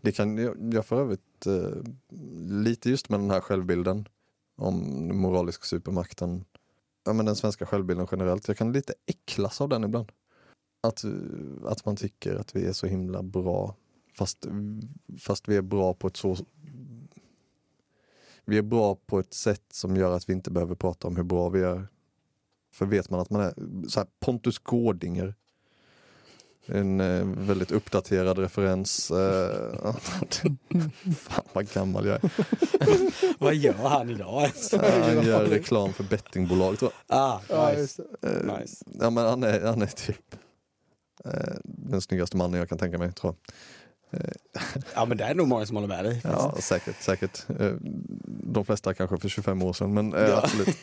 [0.01, 0.37] Det kan
[0.71, 1.81] jag för övrigt eh,
[2.49, 4.07] lite just med den här självbilden
[4.55, 6.45] om den moraliska supermakten.
[7.05, 8.47] Ja, men den svenska självbilden generellt.
[8.47, 10.11] Jag kan lite äcklas av den ibland.
[10.81, 11.11] Att, eh,
[11.65, 13.75] att man tycker att vi är så himla bra
[14.17, 14.45] fast,
[15.19, 16.37] fast vi är bra på ett så
[18.45, 21.23] vi är bra på ett sätt som gör att vi inte behöver prata om hur
[21.23, 21.87] bra vi är.
[22.73, 23.53] För vet man att man är
[23.87, 25.35] så här Pontus Gårdinger
[26.67, 29.11] en eh, väldigt uppdaterad referens.
[29.11, 29.95] Eh,
[31.17, 32.31] fan vad gammal jag är.
[33.39, 34.71] vad gör han idag ens?
[34.71, 37.17] han gör reklam för bettingbolag tror jag.
[37.17, 37.39] Ah,
[37.71, 38.03] nice.
[38.21, 38.85] Eh, nice.
[38.99, 40.35] Ja men han är, han är typ
[41.25, 43.55] eh, den snyggaste mannen jag kan tänka mig tror jag.
[44.95, 46.21] ja men det är nog många som håller med dig.
[46.23, 47.49] Ja säkert, säkert.
[47.59, 47.73] Eh,
[48.43, 50.41] de flesta kanske för 25 år sedan men ja.
[50.43, 50.77] absolut.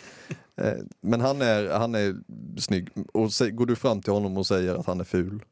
[1.01, 2.16] Men han är, han är
[2.61, 5.43] snygg och går du fram till honom och säger att han är ful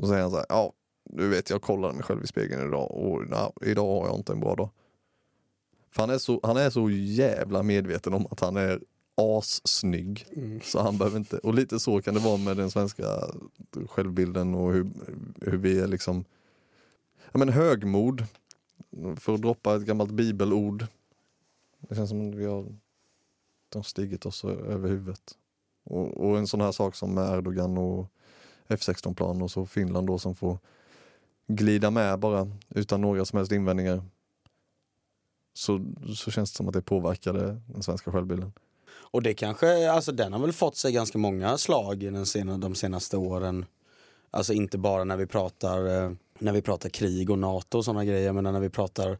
[0.00, 0.72] och så säger han så här, ja,
[1.04, 4.32] du vet jag kollade mig själv i spegeln idag och na, idag har jag inte
[4.32, 4.70] en bra dag.
[5.90, 8.80] För han är, så, han är så jävla medveten om att han är
[9.14, 10.26] assnygg.
[10.36, 10.60] Mm.
[10.60, 13.04] Så han behöver inte, och lite så kan det vara med den svenska
[13.86, 14.90] självbilden och hur,
[15.40, 16.24] hur vi är liksom,
[17.32, 18.24] ja men högmod,
[19.16, 20.86] för att droppa ett gammalt bibelord.
[21.80, 22.66] Det känns som att vi har,
[23.68, 25.36] de stigit oss över huvudet.
[25.84, 28.06] Och, och en sån här sak som med Erdogan och
[28.70, 30.58] F16-plan och så Finland då som får
[31.46, 34.02] glida med bara utan några som helst invändningar.
[35.54, 38.52] Så, så känns det som att det påverkade den svenska självbilden.
[39.12, 42.74] Och det kanske, alltså den har väl fått sig ganska många slag den sena, de
[42.74, 43.64] senaste åren.
[44.30, 48.04] Alltså inte bara när vi pratar, eh, när vi pratar krig och NATO och sådana
[48.04, 49.10] grejer, men när vi pratar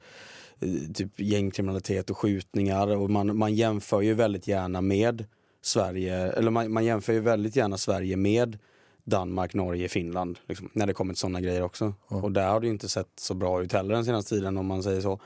[0.60, 5.24] eh, typ gängkriminalitet och skjutningar och man, man jämför ju väldigt gärna med
[5.62, 8.58] Sverige, eller man, man jämför ju väldigt gärna Sverige med
[9.04, 10.38] Danmark, Norge, Finland.
[10.48, 11.94] Liksom, när det kommer till sådana grejer också.
[12.06, 14.66] Och där har det ju inte sett så bra ut heller den senaste tiden om
[14.66, 15.20] man säger så.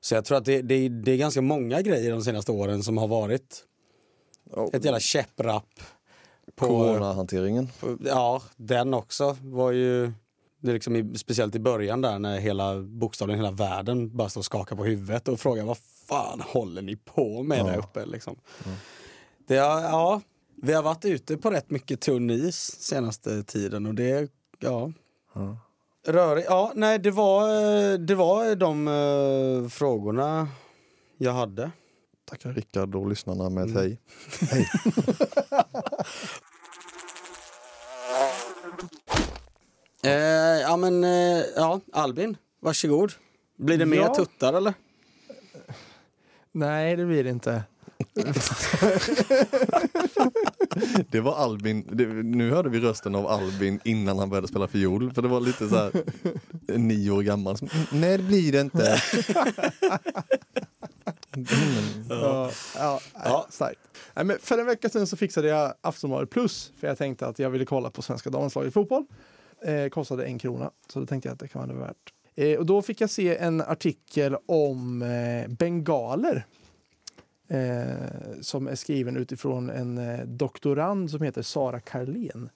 [0.00, 2.98] Så jag tror att det, det, det är ganska många grejer de senaste åren som
[2.98, 3.64] har varit
[4.72, 5.80] ett jävla käpprapp.
[6.56, 7.68] På, Coronahanteringen.
[7.80, 10.12] på, ja, den också var ju
[10.60, 14.40] det är liksom i, speciellt i början där när hela bokstavligen hela världen bara står
[14.40, 17.64] och skakar på huvudet och frågar vad fan håller ni på med Ja.
[17.64, 18.36] där uppe liksom.
[19.46, 20.20] Det har, ja,
[20.64, 24.92] vi har varit ute på rätt mycket tunn is senaste tiden och det, ja.
[25.34, 25.58] Ja.
[26.06, 27.48] Rörig, ja, nej det var,
[27.98, 30.48] det var de eh, frågorna
[31.18, 31.70] jag hade.
[32.24, 33.76] Tackar Rickard och lyssnarna med Mm.
[33.76, 34.00] hej.
[34.50, 34.66] Hej.
[40.04, 43.12] Eh, ja men, eh, ja Albin, varsågod.
[43.56, 44.14] Blir det mer Ja.
[44.14, 44.74] tuttar eller?
[46.52, 47.62] Nej, det blir det inte.
[51.10, 55.12] Det var Albin, det, nu hörde vi rösten av Albin innan han började spela fiol.
[55.14, 55.92] För det var lite så här
[56.78, 57.58] nio år gammal.
[57.58, 59.00] som, "Mm, Nej det blir det inte.
[61.36, 61.46] Mm.
[62.08, 63.46] Ja, ja, ja.
[63.50, 63.80] starkt.
[64.14, 67.38] Nej, men för en vecka sedan så fixade jag Aftonbladet Plus för jag tänkte att
[67.38, 69.04] jag ville kolla på svenska damlandslaget i fotboll.
[69.66, 72.12] Eh, kostade en krona, så då tänkte jag att det kan vara värt.
[72.36, 76.46] Eh, och då fick jag se en artikel om eh, bengaler.
[77.48, 82.50] Eh, som är skriven utifrån en eh, doktorand som heter Sara Karlén.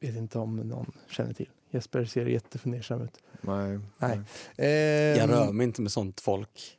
[0.00, 1.48] Vet inte om någon känner till.
[1.70, 3.18] Jesper ser jättefundersam ut.
[3.40, 4.20] Nej, Nej.
[4.56, 4.68] Eh,
[5.18, 6.78] Jag rör mig inte med sånt folk.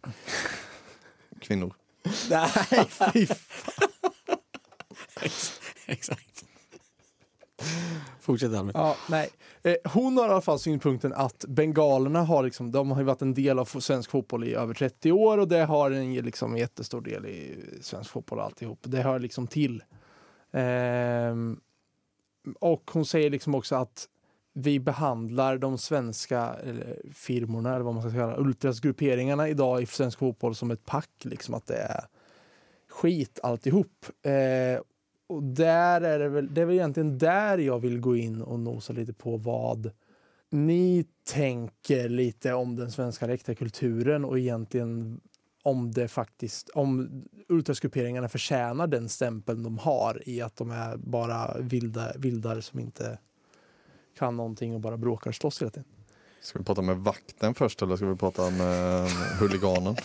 [1.39, 1.73] kvinnor.
[2.29, 2.49] Nej,
[3.13, 3.25] fy
[5.85, 6.45] exakt.
[8.23, 8.71] Fortsätt Albin.
[8.75, 9.29] Ja, nej.
[9.63, 13.33] Eh, hon har i alla fall synpunkten att bengalerna har, liksom, de har varit en
[13.33, 17.25] del av svensk fotboll i över 30 år och det har en liksom, jättestor del
[17.25, 18.79] i svensk fotboll och alltihop.
[18.81, 19.83] Det hör liksom till.
[20.51, 21.59] Ehm,
[22.59, 24.07] och hon säger liksom också att
[24.53, 30.19] vi behandlar de svenska eller, firmorna, eller vad man ska kalla ultrasgrupperingarna idag i svensk
[30.19, 31.09] fotboll som ett pack.
[31.23, 32.05] Liksom att det är
[32.89, 34.05] skit alltihop.
[34.21, 34.81] Eh,
[35.33, 38.59] och där är det väl, det är väl egentligen där jag vill gå in och
[38.59, 39.91] nosa lite på vad
[40.49, 45.21] ni tänker lite om den svenska läktarkulturen och egentligen
[45.63, 47.09] om det faktiskt, om
[47.49, 53.19] ultrasgrupperingarna förtjänar den stämpeln de har i att de är bara vilda, vildar som inte
[54.17, 55.89] kan någonting och bara bråkar och slåss hela tiden.
[56.43, 59.95] Ska vi prata med vakten först eller ska vi prata med huliganen?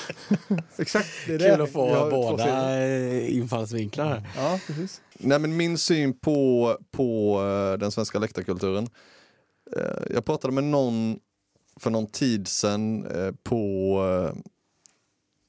[0.78, 1.62] Exakt, det är Kul det.
[1.64, 2.86] att få två båda
[3.26, 4.22] infallsvinklar här.
[4.36, 5.00] Ja, precis.
[5.12, 8.88] Nej men min syn på, på eh, den svenska läktarkulturen.
[9.76, 9.82] Eh,
[10.14, 11.18] Jag pratade med någon
[11.80, 13.96] för någon tid sedan eh, på,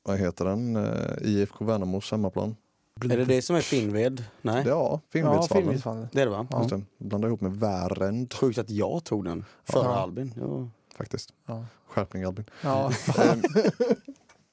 [0.03, 0.77] vad heter den,
[1.21, 2.55] IFK Värnamos hemmaplan.
[3.01, 4.23] Är det det som är Finnved?
[4.41, 5.63] Nej, Ja, Ja, Finnvedsvallen.
[5.65, 6.07] filmissfallen.
[6.11, 6.47] det är det va?
[6.57, 9.95] Just det, blanda ihop med Värend Sjukt att jag tog den före Ja.
[9.95, 10.33] Albin.
[10.37, 10.69] Ja.
[10.97, 11.33] faktiskt.
[11.45, 11.65] Ja.
[11.87, 12.45] Skärpning Albin.
[12.63, 12.91] Ja.
[13.23, 13.41] Ehm,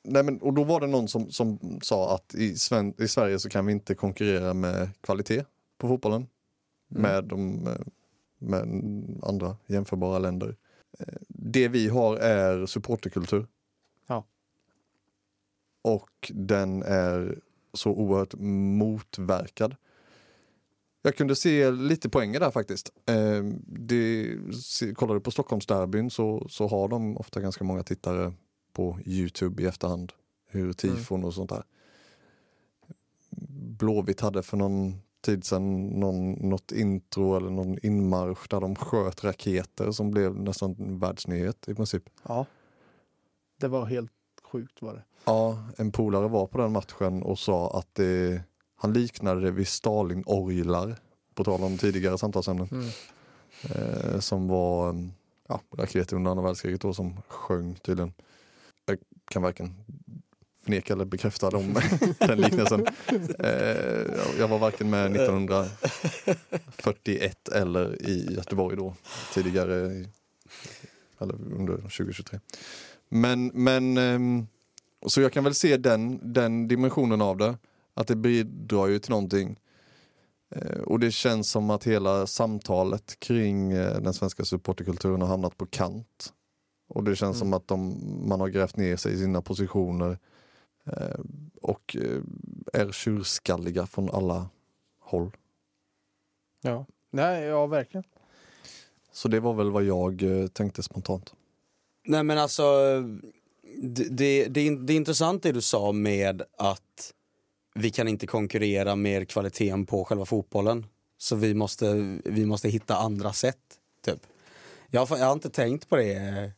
[0.02, 3.38] Nej, men, och då var det någon som, som sa att i, Sven, i Sverige
[3.38, 5.44] så kan vi inte konkurrera med kvalitet
[5.78, 6.26] på fotbollen
[6.92, 7.02] Mm.
[7.02, 7.68] med, de,
[8.38, 8.60] med
[9.22, 10.56] andra jämförbara länder.
[10.98, 13.46] Eh, Det vi har är supporterkultur.
[14.06, 14.24] Ja.
[15.82, 17.38] Och den är
[17.72, 18.34] så oerhört
[18.78, 19.76] motverkad.
[21.02, 22.92] Jag kunde se lite poänger där faktiskt.
[23.06, 28.32] Eh, det, se, kollar du på Stockholmsderbyn så, så har de ofta ganska många tittare
[28.72, 30.12] på Youtube i efterhand.
[30.46, 31.62] Hur tifon och sånt där.
[33.78, 39.24] Blåvitt hade för någon tid sedan någon, något intro eller någon inmarsch där de sköt
[39.24, 42.10] raketer som blev nästan en världsnyhet i princip.
[42.28, 42.46] ja.
[43.60, 44.12] Det var helt
[44.52, 45.02] sjukt var det.
[45.24, 48.42] Ja, en polare var på den matchen och sa att det,
[48.76, 50.96] han liknade det vid Stalin-orglar,
[51.34, 52.88] på tal om tidigare samtalsämnen, Mm.
[53.74, 55.08] eh, som var
[55.48, 58.12] ja, raketer under andra världskriget då som sjöng tydligen.
[58.86, 58.98] Jag
[59.30, 59.74] kan varken
[60.64, 61.74] förneka eller bekräfta dem,
[62.18, 62.86] den liknelsen.
[63.38, 64.06] Eh,
[64.38, 68.94] jag var varken med 1941 eller i Göteborg då,
[69.34, 70.08] tidigare, i-
[71.18, 72.40] eller under 2023.
[73.10, 74.46] Men, men ehm,
[75.06, 77.58] så jag kan väl se den, den dimensionen av det.
[77.94, 79.60] Att det bidrar ju till någonting.
[80.50, 85.56] Eh, och det känns som att hela samtalet kring eh, den svenska supporterkulturen har hamnat
[85.56, 86.32] på kant.
[86.88, 87.38] Och det känns Mm.
[87.38, 87.98] som att de,
[88.28, 90.18] man har grävt ner sig i sina positioner
[90.86, 91.20] eh,
[91.62, 91.96] och
[92.72, 94.48] är tjurskalliga från alla
[95.00, 95.36] håll.
[96.62, 96.86] Ja.
[97.10, 98.04] Nej, ja verkligen.
[99.12, 101.34] Så det var väl vad jag tänkte spontant.
[102.04, 102.64] Nej men alltså,
[103.82, 107.12] det, det, det, är- intressant det du sa med att
[107.74, 110.86] vi kan inte konkurrera med kvaliteten på själva fotbollen.
[111.18, 113.58] Så vi måste, vi måste hitta andra sätt.
[114.04, 114.20] Typ.
[114.90, 116.52] Jag, har- jag har inte tänkt på det,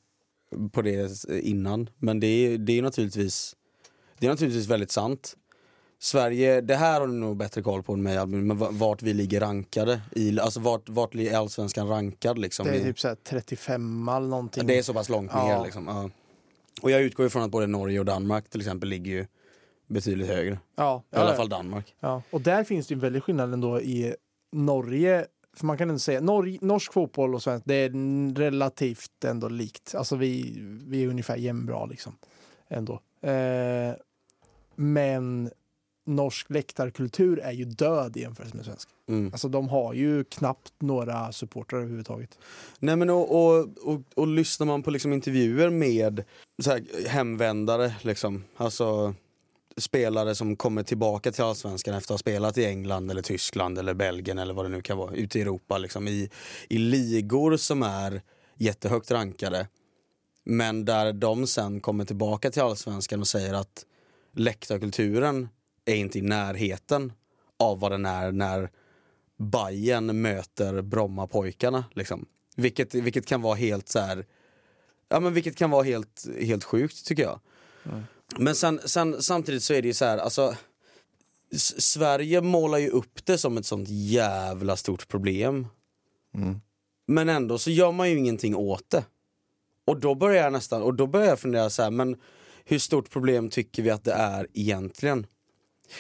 [0.73, 3.57] på det innan, men det det är naturligtvis
[4.19, 5.37] det är naturligtvis väldigt sant.
[6.03, 9.03] Sverige, det här har du nog bättre koll på än mig Albin, men va- vart
[9.03, 10.01] vi ligger rankade.
[10.11, 12.67] I, alltså vart, vart är allsvenskan rankad liksom?
[12.67, 14.67] Det är typ så här 35 eller någonting.
[14.67, 15.45] det är så pass långt Ja.
[15.59, 15.87] ner liksom.
[15.87, 16.11] Ja.
[16.83, 19.27] Och jag utgår ifrån att både Norge och Danmark till exempel ligger ju
[19.87, 20.59] betydligt högre.
[20.77, 21.95] ja, I alla ja, fall Danmark.
[22.01, 22.23] Ja.
[22.31, 24.15] Och där finns det ju en väldig skillnad ändå i
[24.53, 25.27] Norge.
[25.57, 27.91] För man kan ändå säga, Norge, norsk fotboll och svensk, det är
[28.35, 29.95] relativt ändå likt.
[29.95, 30.55] Alltså vi,
[30.87, 32.17] vi är ungefär jämnbra liksom.
[32.69, 33.01] Ändå.
[33.21, 33.95] Eh,
[34.77, 35.51] men
[36.05, 38.89] norsk läktarkultur är ju död i jämförelse med svensk.
[39.09, 39.33] Mm.
[39.33, 42.39] Alltså de har ju knappt några supportrar överhuvudtaget.
[42.79, 46.25] Nej men och, och, och, och lyssnar man på liksom intervjuer med
[46.67, 49.15] här, hemvändare, liksom, alltså
[49.77, 53.95] spelare som kommer tillbaka till allsvenskan efter att ha spelat i England eller Tyskland eller
[53.95, 56.31] Belgien eller vad det nu kan vara, ute i Europa liksom, i,
[56.69, 58.23] i ligor som är
[58.57, 59.69] jättehögt rankade.
[60.45, 63.87] Men där de sen kommer tillbaka till allsvenskan och säger att
[64.33, 65.49] läktarkulturen
[65.85, 67.13] är inte i närheten
[67.59, 68.71] av vad den är när
[69.39, 71.85] Bayern möter Brommapojkarna.
[71.95, 72.27] Liksom.
[72.57, 74.27] Vilket, vilket kan vara helt så här,
[75.09, 77.41] ja men vilket kan vara helt, helt sjukt tycker jag.
[78.37, 80.57] Men sen, sen, samtidigt så är det ju så här, alltså
[81.79, 85.67] Sverige målar ju upp det som ett sånt jävla stort problem.
[86.35, 86.61] Mm.
[87.07, 89.05] Men ändå så gör man ju ingenting åt det.
[89.85, 92.17] Och då börjar jag nästan, och då börjar jag fundera så här, men
[92.65, 95.27] hur stort problem tycker vi att det är egentligen?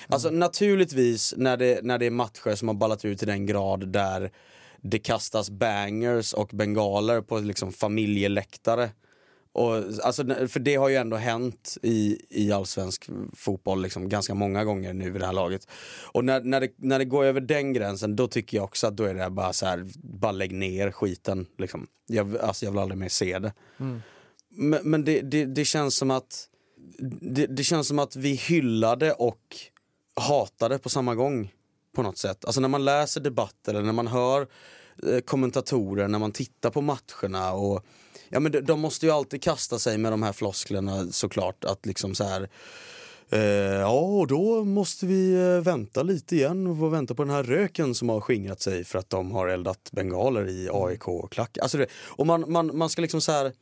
[0.09, 3.88] Alltså naturligtvis när det, när det är matcher som har ballat ut till den grad
[3.88, 4.30] där
[4.80, 8.90] det kastas bangers och bengaler på liksom familjeläktare.
[9.55, 14.64] Och, alltså, för det har ju ändå hänt i, i allsvensk fotboll liksom, ganska många
[14.64, 15.68] gånger nu vid det här laget.
[16.12, 18.97] Och när, när, det, när det går över den gränsen då tycker jag också att
[18.97, 21.47] då är det bara så här, bara lägg ner skiten.
[21.59, 21.86] Liksom.
[22.07, 23.53] Jag, alltså, jag vill aldrig mer se det.
[24.49, 26.49] Men, men det, det, det känns som att
[27.20, 29.57] det, det känns som att vi hyllade och
[30.20, 31.52] hatade på samma gång
[31.94, 32.44] på något sätt.
[32.44, 34.46] Alltså när man läser debatter eller när man hör
[35.06, 37.84] eh, kommentatorer, när man tittar på matcherna och
[38.28, 41.86] Ja men de, de måste ju alltid kasta sig med de här flosklerna såklart att
[41.86, 42.48] liksom så här
[43.30, 43.40] eh,
[43.80, 47.42] Ja och då måste vi eh, vänta lite igen och få vänta på den här
[47.42, 51.58] röken som har skingrat sig för att de har eldat bengaler i AIK-klack.
[51.58, 53.52] Alltså det, och man, man, man ska liksom så här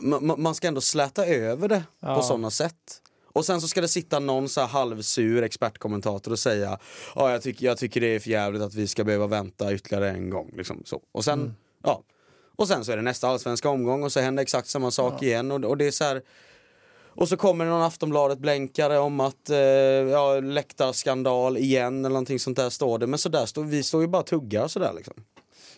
[0.00, 2.22] man, man- ska ändå släta över det på Ja.
[2.22, 3.00] sådana sätt.
[3.34, 6.78] Och sen så ska det sitta någon så här halvsur expertkommentator och säga
[7.14, 10.10] ja jag tycker, jag tycker det är för jävligt att vi ska behöva vänta ytterligare
[10.10, 10.50] en gång.
[10.56, 11.00] Liksom, så.
[11.12, 12.02] Och sen, ja.
[12.56, 15.50] Och sen så är det nästa allsvenska omgång och så händer exakt samma sak igen
[15.52, 16.22] och, och det är så här
[17.16, 22.70] och så kommer någon Aftonbladet-blänkare om att eh, ja, läktarskandal igen eller någonting sånt där
[22.70, 23.06] står det.
[23.06, 25.14] Men så där står vi står ju bara och tuggar sådär liksom.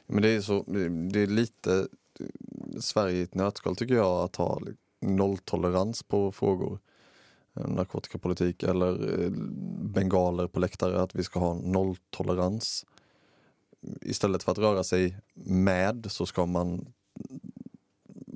[0.07, 0.65] Men det är, så,
[1.13, 1.87] det- är lite
[2.81, 4.61] Sverige i ett nötskal tycker jag att ha
[5.01, 6.79] nolltolerans på frågor.
[7.57, 9.31] Eh, Narkotikapolitik eller eh,
[9.81, 12.87] bengaler på läktare, att vi ska ha nolltolerans.
[14.01, 16.87] Istället för att röra sig med så ska man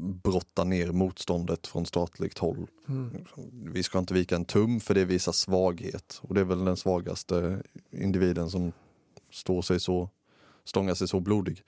[0.00, 2.66] brotta ner motståndet från statligt håll.
[3.52, 6.76] Vi ska inte vika en tum för det visar svaghet och det är väl den
[6.76, 8.72] svagaste individen som
[9.30, 10.10] står sig så,
[10.64, 11.62] stångar sig så blodig.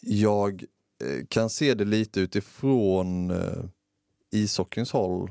[0.00, 0.64] Jag
[1.04, 3.64] eh, kan se det lite utifrån eh,
[4.30, 5.30] ishockeyns håll,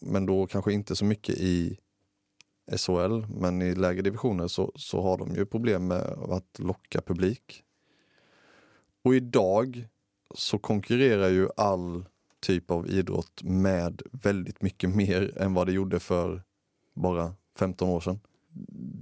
[0.00, 1.78] men då kanske inte så mycket i
[2.76, 7.64] SHL, men i lägre divisioner så, så har de ju problem med att locka publik.
[9.02, 9.88] Och idag
[10.34, 12.04] så konkurrerar ju all
[12.40, 16.42] typ av idrott med väldigt mycket mer än vad det gjorde för
[16.94, 18.20] bara 15 år sedan.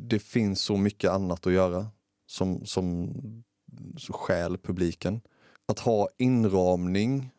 [0.09, 1.87] Det finns så mycket annat att göra
[2.27, 3.13] som, som
[4.09, 5.21] stjäl publiken.
[5.67, 7.31] Att ha inramning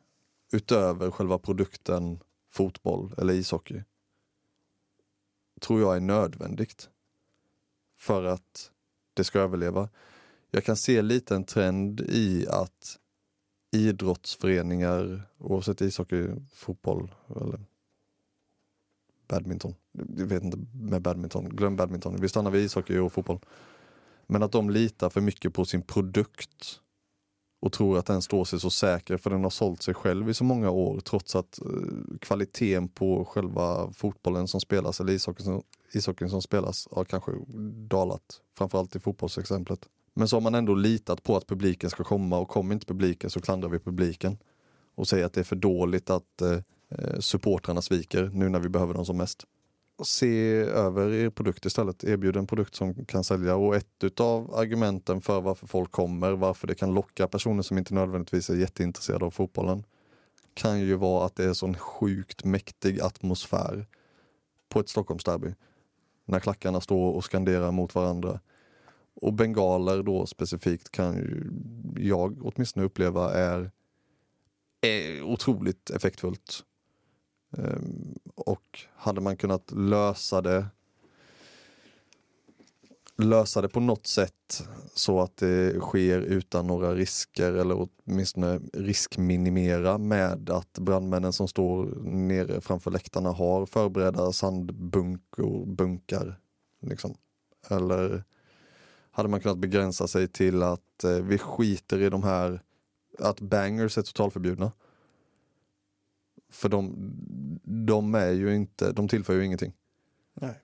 [0.53, 2.19] utöver själva produkten
[2.53, 3.83] fotboll eller ishockey
[5.63, 6.89] tror jag är nödvändigt
[7.97, 8.71] för att
[9.13, 9.89] det ska överleva.
[10.51, 12.99] Jag kan se lite en trend i att
[13.71, 17.65] idrottsföreningar, oavsett ishockey, fotboll eller
[19.27, 19.75] badminton.
[19.91, 22.21] Jag vet inte med badminton, glöm badminton.
[22.21, 23.39] Vi stannar vid ishockey och fotboll.
[24.27, 26.81] Men att de litar för mycket på sin produkt
[27.63, 30.33] och tror att den står sig så säker för den har sålt sig själv i
[30.33, 35.63] så många år trots att eh, kvaliteten på själva fotbollen som spelas eller ishockeyn som,
[35.93, 37.31] ishockeyn som spelas har kanske
[37.87, 38.41] dalat.
[38.57, 39.79] Framförallt i fotbollsexemplet.
[40.13, 43.29] Men så har man ändå litat på att publiken ska komma och kommer inte publiken
[43.29, 44.37] så klandrar vi publiken.
[44.95, 46.57] och säger att det är för dåligt att eh,
[46.89, 49.43] eh, supportrarna sviker nu när vi behöver dem som mest.
[50.03, 55.21] Se över er produkt istället, erbjud en produkt som kan sälja och ett utav argumenten
[55.21, 59.31] för varför folk kommer, varför det kan locka personer som inte nödvändigtvis är jätteintresserade av
[59.31, 59.83] fotbollen
[60.53, 63.87] kan ju vara att det är sån sjukt mäktig atmosfär
[64.69, 65.53] på ett Stockholmsderby.
[66.25, 68.39] När klackarna står och skanderar mot varandra.
[69.15, 71.51] Och bengaler då specifikt kan ju
[71.97, 73.71] jag åtminstone uppleva är,
[74.81, 76.63] är otroligt effektfullt.
[77.57, 78.19] Um,
[79.03, 80.65] hade man kunnat lösa det
[83.17, 89.97] lösa det på något sätt så att det sker utan några risker eller åtminstone riskminimera
[89.97, 96.39] med att brandmännen som står nere framför läktarna har förberedda sandbunkor, bunkar.
[96.81, 97.15] Liksom.
[97.69, 98.23] Eller
[99.11, 102.61] hade man kunnat begränsa sig till att eh, vi skiter i de här,
[103.19, 104.71] att bangers är totalförbjudna.
[106.53, 106.93] För de,
[107.63, 109.73] de är ju inte, de tillför ju ingenting.
[110.33, 110.59] Nej.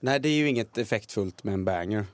[0.00, 2.06] Nej det är ju inget effektfullt med en banger.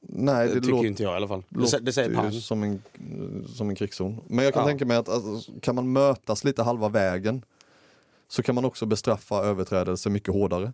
[0.00, 1.42] Nej, Det det tycker låter, inte jag i alla fall.
[1.48, 2.32] Det, det säger pang.
[2.32, 2.82] som en,
[3.48, 4.20] som en krigszon.
[4.26, 4.68] Men jag kan Ja.
[4.68, 7.44] tänka mig att alltså, kan man mötas lite halva vägen
[8.28, 10.72] så kan man också bestraffa överträdelser mycket hårdare.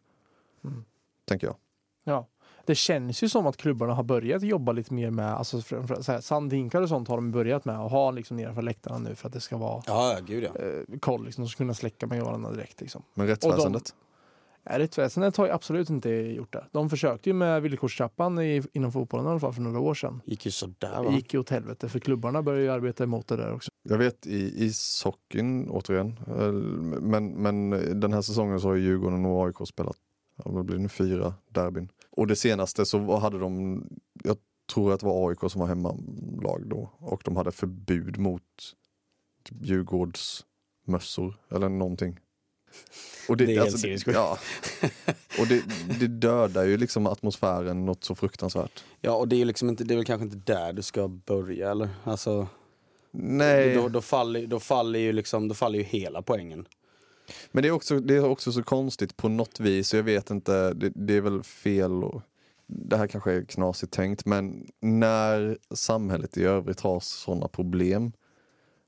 [0.65, 0.85] Mm.
[1.25, 1.57] Tänker jag.
[2.05, 2.27] Ja.
[2.67, 6.03] Det känns ju som att klubbarna har börjat jobba lite mer med, alltså för, för,
[6.03, 9.15] så här, sandhinkar och sånt har de börjat med att ha liksom nedanför läktarna nu
[9.15, 10.61] för att det ska vara Ja, gud ja.
[10.63, 12.81] eh, koll, liksom, de ska kunna släcka med varandra direkt.
[12.81, 13.03] Liksom.
[13.15, 13.95] Men rättsväsendet?
[14.65, 16.65] Ja, Rättsväsendet har ju absolut inte gjort det.
[16.73, 20.21] De försökte ju med villkorstrappan i, inom fotbollen i alla fall för några år sedan.
[20.25, 21.13] Gick ju sådär Det va.
[21.13, 23.71] gick ju åt helvete för klubbarna började ju arbeta emot det där också.
[23.83, 26.53] Jag vet i ishockeyn återigen, eh,
[27.01, 29.97] men, men den här säsongen så har ju Djurgården och AIK spelat,
[30.37, 31.89] vad blir det nu, fyra derbyn.
[32.17, 33.83] Och det senaste så hade de,
[34.25, 34.37] jag
[34.73, 38.43] tror att det var AIK som var hemmalag då, och de hade förbud mot
[39.45, 42.19] typ Djurgårdsmössor eller någonting.
[43.29, 44.17] Och Det är helt sinnessjukt.
[44.17, 44.39] ja.
[45.41, 45.63] Och det,
[46.01, 48.85] det dödar ju liksom atmosfären något så fruktansvärt.
[49.01, 51.09] Ja och det är ju liksom inte, det är väl kanske inte där du ska
[51.09, 51.89] börja eller?
[52.05, 52.49] Alltså,
[53.11, 53.75] Nej.
[53.75, 56.67] då, då, faller, då faller ju liksom, då faller ju hela poängen.
[57.53, 60.75] Men det är, också, det är också så konstigt på något vis, jag vet inte,
[60.75, 62.23] det, det är väl fel och
[62.67, 68.13] det här kanske är knasigt tänkt, men när samhället i övrigt har sådana problem,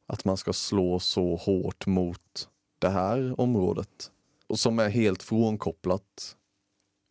[0.07, 4.11] att man ska slå så hårt mot det här området,
[4.47, 6.37] och som är helt frånkopplat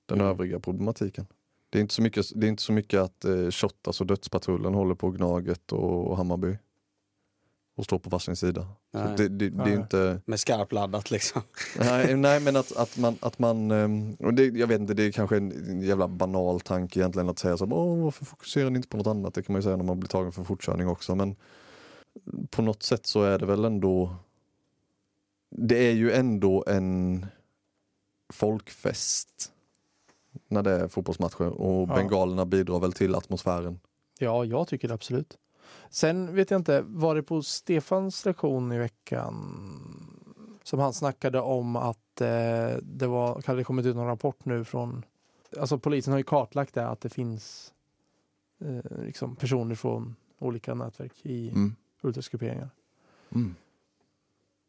[0.05, 0.31] den Mm.
[0.31, 1.25] övriga problematiken.
[1.69, 4.73] Det är inte så mycket, det är inte så mycket att eh, Shottaz och Dödspatrullen
[4.73, 6.57] håller på Gnaget och, och Hammarby
[7.75, 8.67] och står på varsin sida.
[8.91, 10.21] Det, det, det är inte...
[10.25, 11.41] Med skarpladdat liksom.
[11.79, 15.03] Nej, nej men att, att man, att man ehm, och det, jag vet inte, det
[15.03, 18.87] är kanske en jävla banal tanke egentligen att säga så Åh, varför fokuserar ni inte
[18.87, 19.33] på något annat?
[19.33, 21.35] Det kan man ju säga när man blir tagen för fortkörning också men
[22.49, 24.15] på något sätt så är det väl ändå
[25.49, 27.25] det är ju ändå en
[28.33, 29.51] folkfest
[30.47, 31.95] när det är fotbollsmatcher och Ja.
[31.95, 33.79] bengalerna bidrar väl till atmosfären.
[34.19, 35.37] Ja, jag tycker det absolut.
[35.93, 39.35] Sen vet jag inte, var det på Stefans lektion i veckan
[40.63, 45.05] som han snackade om att eh, det var, hade kommit ut någon rapport nu från,
[45.59, 47.73] alltså polisen har ju kartlagt det att det finns
[48.65, 51.75] eh, liksom personer från olika nätverk i Mm.
[52.01, 52.69] ultrasgrupperingar.
[53.29, 53.55] Mm.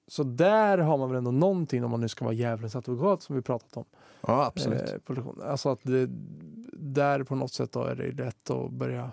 [0.07, 3.37] Så där har man väl ändå någonting om man nu ska vara djävulens advokat som
[3.37, 3.85] vi pratat om.
[4.20, 5.09] Ja absolut.
[5.11, 6.09] Eh, alltså att det,
[6.72, 9.11] där på något sätt då är det lätt att börja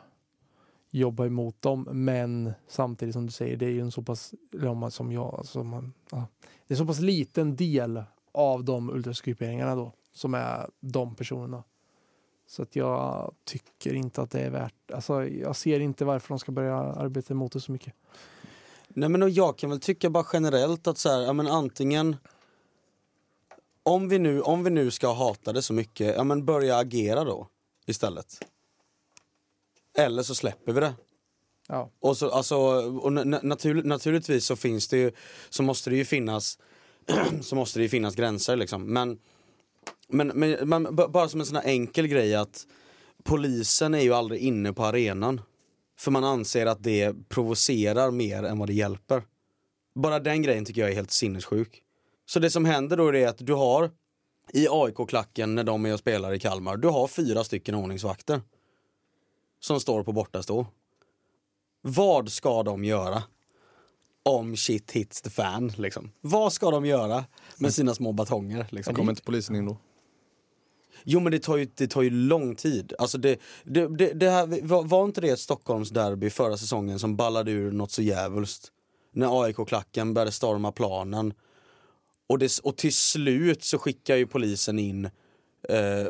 [0.91, 1.87] jobba emot dem.
[1.91, 5.11] Men samtidigt som du säger, det är ju en så pass, eller om man, som
[5.11, 6.27] jag, alltså man, ja,
[6.67, 11.63] det är så pass liten del av de ultrasgrupperingarna då som är de personerna.
[12.47, 16.39] Så att jag tycker inte att det är värt, alltså jag ser inte varför de
[16.39, 17.93] ska börja arbeta emot det så mycket.
[18.87, 22.15] Nej men och jag kan väl tycka bara generellt att så här, ja men antingen
[23.83, 27.23] om vi, nu, om vi nu ska hata det så mycket, ja men börja agera
[27.23, 27.47] då
[27.85, 28.50] istället.
[29.97, 30.93] Eller så släpper vi det.
[31.67, 35.11] Ja, Och så, alltså, och na- natur, naturligtvis så finns det ju,
[35.49, 36.59] så måste det ju finnas,
[37.41, 38.93] så måste det ju finnas gränser liksom.
[38.93, 39.19] Men,
[40.07, 42.67] men, men, men bara som en sån här enkel grej att
[43.23, 45.41] polisen är ju aldrig inne på arenan.
[45.99, 49.23] För man anser att det provocerar mer än vad det hjälper.
[49.95, 51.83] Bara den grejen tycker jag är helt sinnessjuk.
[52.25, 53.91] Så det som händer då är att du har
[54.53, 58.41] i AIK-klacken när de är och spelar i Kalmar, du har fyra stycken ordningsvakter.
[59.61, 60.65] Som står på bortastå.
[61.81, 63.23] Vad ska de göra?
[64.23, 66.11] Om shit hits the fan liksom.
[66.21, 67.25] Vad ska de göra
[67.57, 68.95] med sina små batonger liksom?
[68.95, 69.77] Kommer inte polisen in då?
[71.03, 72.93] Jo men det tar ju, det tar ju lång tid.
[72.99, 76.99] Alltså det, det, det, det här, var, var inte det ett Stockholms derby förra säsongen
[76.99, 78.71] som ballade ur något så jävulst?
[79.13, 81.33] när AIK-klacken började storma planen.
[82.27, 85.09] Och, det, och till slut så skickar ju polisen in
[85.71, 86.07] eh,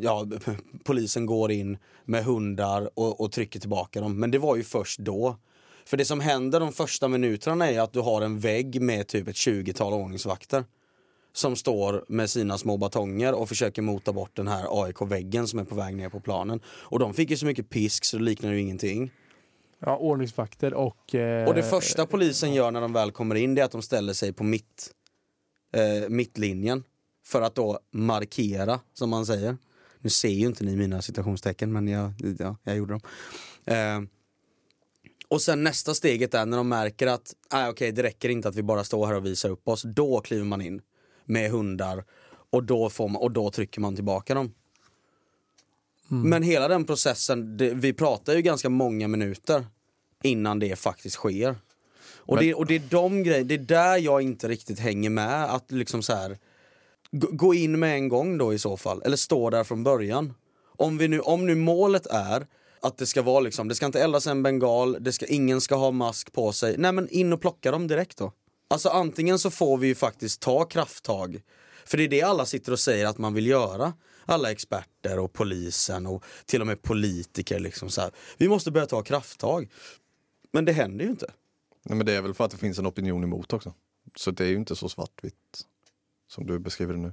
[0.00, 0.26] ja,
[0.84, 4.20] polisen går in med hundar och, och trycker tillbaka dem.
[4.20, 5.36] Men det var ju först då.
[5.84, 9.28] För det som händer de första minuterna är att du har en vägg med typ
[9.28, 10.64] ett 20-tal ordningsvakter.
[11.34, 15.64] Som står med sina små batonger och försöker mota bort den här AIK-väggen som är
[15.64, 16.60] på väg ner på planen.
[16.66, 19.10] Och de fick ju så mycket pisk så det liknar ju ingenting.
[19.78, 21.14] Ja, ordningsvakter och...
[21.14, 23.82] Eh, Och det första polisen gör när de väl kommer in det är att de
[23.82, 24.90] ställer sig på mitt,
[25.76, 26.84] eh, mittlinjen.
[27.24, 29.56] För att då markera, som man säger.
[29.98, 33.00] Nu ser ju inte ni mina citationstecken men jag, ja, jag gjorde dem.
[33.64, 34.00] Eh,
[35.28, 38.56] och sen nästa steget är när de märker att ah, okay, det räcker inte att
[38.56, 39.82] vi bara står här och visar upp oss.
[39.82, 40.80] Då kliver man in
[41.24, 42.04] med hundar
[42.50, 44.54] och då, får man, och då trycker man tillbaka dem.
[46.08, 49.66] Men hela den processen, det, vi pratar ju ganska många minuter
[50.22, 51.56] innan det faktiskt sker.
[52.16, 55.10] Och, Men- det, och det är de grejer, det är där jag inte riktigt hänger
[55.10, 55.44] med.
[55.54, 56.38] Att liksom så här,
[57.12, 60.34] gå, in med en gång då i så fall, eller stå där från början.
[60.76, 62.46] Om, vi nu, om nu målet är
[62.82, 65.74] att det ska vara liksom, det ska inte eldas en bengal, det ska, ingen ska
[65.74, 66.78] ha mask på sig.
[66.78, 68.32] Nej men in och plocka dem direkt då.
[68.68, 71.42] Alltså antingen så får vi ju faktiskt ta krafttag.
[71.84, 73.92] För det är det alla sitter och säger att man vill göra.
[74.26, 78.10] Alla experter och polisen och till och med politiker liksom så här.
[78.38, 79.70] Vi måste börja ta krafttag.
[80.52, 81.32] Men det händer ju inte.
[81.82, 83.74] Nej, men det är väl för att det finns en opinion emot också.
[84.16, 85.66] Så det är ju inte så svartvitt
[86.32, 87.12] som du beskriver det nu.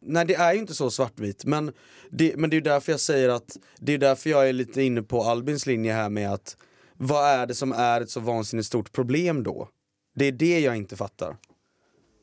[0.00, 1.72] Nej det är ju inte så svartvitt men
[2.10, 5.02] det, men det är därför jag säger att Det är därför jag är lite inne
[5.02, 6.56] på Albins linje här med att
[6.92, 9.68] Vad är det som är ett så vansinnigt stort problem då?
[10.14, 11.36] Det är det jag inte fattar.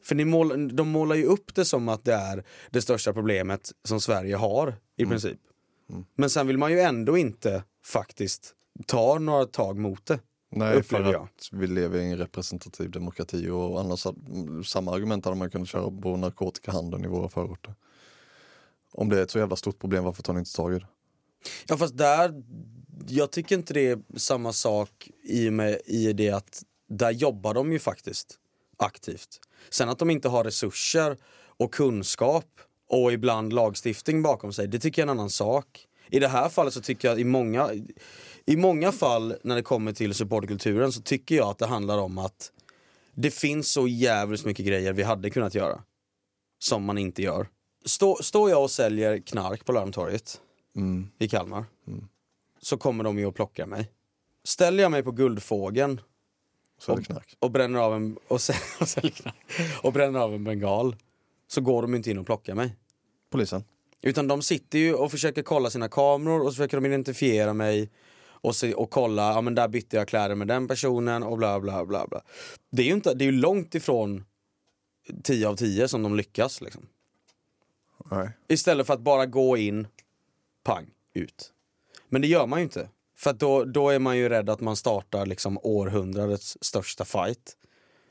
[0.04, 3.72] För ni mål, de målar ju upp det som att det är det största problemet
[3.84, 5.40] som Sverige har i princip.
[6.16, 8.54] Men sen vill man ju ändå inte faktiskt
[8.86, 10.20] ta några tag mot det
[10.56, 11.24] Nej, för jag.
[11.24, 14.08] att vi lever i en representativ demokrati och annars
[14.66, 17.76] samma argument hade man kunnat köra på narkotikahandeln i våra förorter.
[18.92, 20.88] Om det är ett så jävla stort problem, varför tar ni inte tag i det?
[21.68, 22.44] Ja fast där,
[23.08, 27.54] jag tycker inte det är samma sak i, och med, i det att där jobbar
[27.54, 28.40] de ju faktiskt
[28.78, 29.40] aktivt.
[29.70, 31.18] Sen att de inte har resurser
[31.58, 32.46] och kunskap
[32.90, 35.88] och ibland lagstiftning bakom sig, det tycker jag är en annan sak.
[36.10, 37.70] I det här fallet så tycker jag i många,
[38.46, 42.18] i många fall när det kommer till supportkulturen så tycker jag att det handlar om
[42.18, 42.52] att
[43.16, 45.84] det finns så jävligt mycket grejer vi hade kunnat göra.
[46.60, 47.48] Som man inte gör.
[47.86, 50.40] Stå, står jag och säljer knark på Larmtorget
[50.76, 51.08] Mm.
[51.18, 51.66] i Kalmar
[52.62, 53.92] så kommer de ju och plockar mig.
[54.44, 56.02] Ställer jag mig på Guldfågeln
[56.86, 57.36] knark.
[57.40, 58.36] och bränner av en, och,
[58.80, 59.38] och, knark,
[59.82, 60.96] och bränner av en bengal
[61.48, 62.76] så går de inte in och plockar mig.
[63.30, 63.64] Polisen.
[64.02, 67.90] Utan de sitter ju och försöker kolla sina kameror och så försöker de identifiera mig
[68.44, 71.60] och, se, och kolla, ja men där bytte jag kläder med den personen och bla
[71.60, 72.22] bla bla bla.
[72.72, 74.26] Det är ju, inte, det är långt ifrån
[75.24, 76.88] 10 av 10 som de lyckas liksom.
[78.12, 78.30] Nej.
[78.48, 79.88] Istället för att bara gå in,
[80.64, 81.52] pang, ut.
[82.10, 82.90] Men det gör man ju inte.
[83.18, 87.58] För då, då är man ju rädd att man startar liksom århundradets största fight.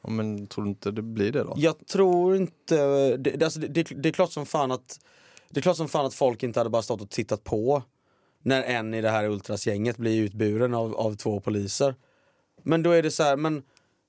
[0.03, 1.55] Ja, men tror du inte det blir det då?
[1.57, 2.77] Jag tror inte...
[3.17, 5.01] Det, det, alltså, det, det, det är klart som fan att
[5.49, 7.83] det är klart som fan att folk inte hade bara stått och tittat på
[8.43, 11.95] när en i det här ultrasgänget blir utburen av, av två poliser.
[12.63, 13.63] Men då är det så här, men,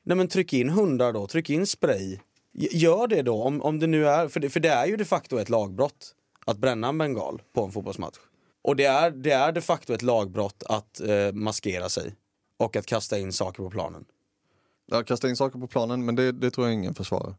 [0.03, 2.19] nej men tryck in hundar då, tryck in spray.
[2.53, 5.05] Gör det då, om, om det nu är, för det, för det är ju de
[5.05, 6.15] facto ett lagbrott
[6.45, 8.17] att bränna en bengal på en fotbollsmatch.
[8.61, 12.15] Och det är, det är de facto ett lagbrott att eh, maskera sig
[12.57, 14.05] och att kasta in saker på planen.
[14.85, 17.35] Jag kastar in saker på planen men det, det tror jag ingen försvarar.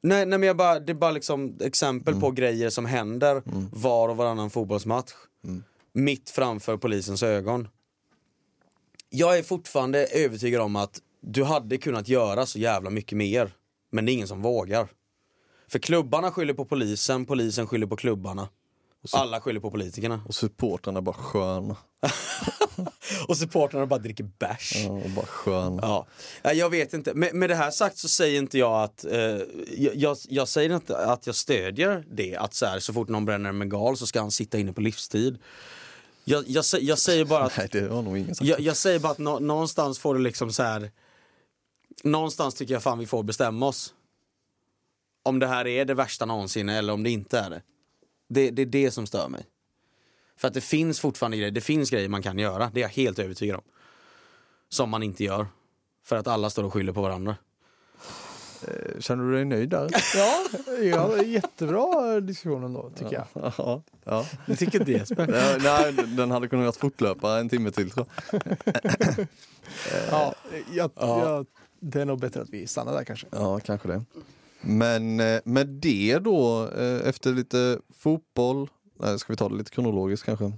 [0.00, 2.20] Nej, nej men jag bara, det är bara liksom exempel Mm.
[2.20, 3.42] på grejer som händer
[3.72, 5.12] var och varannan fotbollsmatch.
[5.44, 5.64] Mm.
[5.96, 7.68] Mitt framför polisens ögon.
[9.10, 13.50] Jag är fortfarande övertygad om att du hade kunnat göra så jävla mycket mer.
[13.90, 14.88] Men det är ingen som vågar.
[15.68, 18.48] För klubbarna skyller på polisen, polisen skyller på klubbarna.
[19.04, 20.20] så- Alla skyller på politikerna.
[20.26, 21.76] Och supportrarna är bara sköna.
[23.28, 24.72] Och supportrarna bara dricker bärs.
[24.84, 25.78] Ja, och bara sköna.
[25.82, 26.06] Ja,
[26.42, 27.14] Ja, jag vet inte.
[27.14, 29.38] Med, med det här sagt så säger inte jag att, eh,
[29.94, 33.48] jag, jag, säger inte att jag stödjer det, att så, här, så fort någon bränner
[33.48, 35.38] en bengal så ska han sitta inne på livstid.
[36.28, 39.12] Jag, jag, jag säger bara att, Nej, det har nog ingen jag, jag säger bara
[39.12, 40.90] att nå, någonstans får det liksom så här.
[42.04, 43.94] Någonstans tycker jag fan vi får bestämma oss.
[45.22, 47.62] Om det här är det värsta någonsin eller om det inte är det.
[48.28, 49.46] Det, det är det som stör mig.
[50.36, 52.88] För att det finns fortfarande grejer, det finns grejer man kan göra, det är jag
[52.88, 53.64] helt övertygad om.
[54.68, 55.46] Som man inte gör.
[56.04, 57.36] För att alla står och skyller på varandra.
[58.98, 59.90] Känner du dig nöjd där?
[60.16, 60.44] Ja,
[60.82, 63.52] ja, jättebra diskussion ändå tycker jag.
[63.58, 63.82] ja.
[64.04, 64.26] ja.
[64.46, 65.26] Det tycker inte Jesper.
[65.62, 68.42] Nej, nej, den hade kunnat fortlöpa en timme till tror jag.
[70.10, 70.34] Ja,
[70.72, 71.28] jag, Ja.
[71.28, 71.46] jag
[71.80, 73.26] Det är nog bättre att vi stannar där kanske.
[73.30, 74.04] Ja, kanske det.
[74.60, 78.68] Men eh, med det då, eh, efter lite fotboll,
[79.18, 80.52] ska vi ta det lite kronologiskt kanske?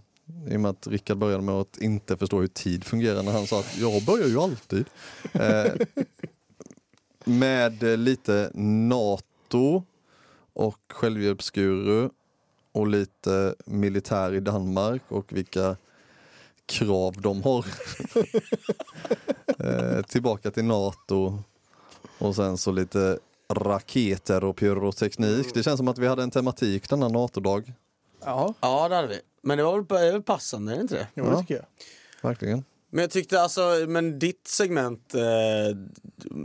[0.51, 3.47] I och med att Rickard började med att inte förstå hur tid fungerar när han
[3.47, 4.85] sa att jag börjar ju alltid.
[5.33, 5.73] Eh,
[7.29, 9.83] med eh, lite NATO
[10.53, 12.11] och självhjälpsguru
[12.73, 15.77] och lite militär i Danmark och vilka
[16.67, 17.67] krav de har.
[19.59, 21.43] eh, tillbaka till NATO
[22.19, 23.19] och sen så lite
[23.53, 25.55] raketer och pyroteknik.
[25.55, 27.73] Det känns som att vi hade en tematik denna NATO-dag.
[28.25, 29.21] Ja, Ja det hade vi.
[29.43, 31.07] Men det var väl, passande, är det inte det?
[31.15, 31.31] jo, Ja.
[31.31, 31.65] det tycker jag.
[32.23, 32.65] Verkligen.
[32.91, 35.77] Men jag tyckte alltså, men ditt segment eh,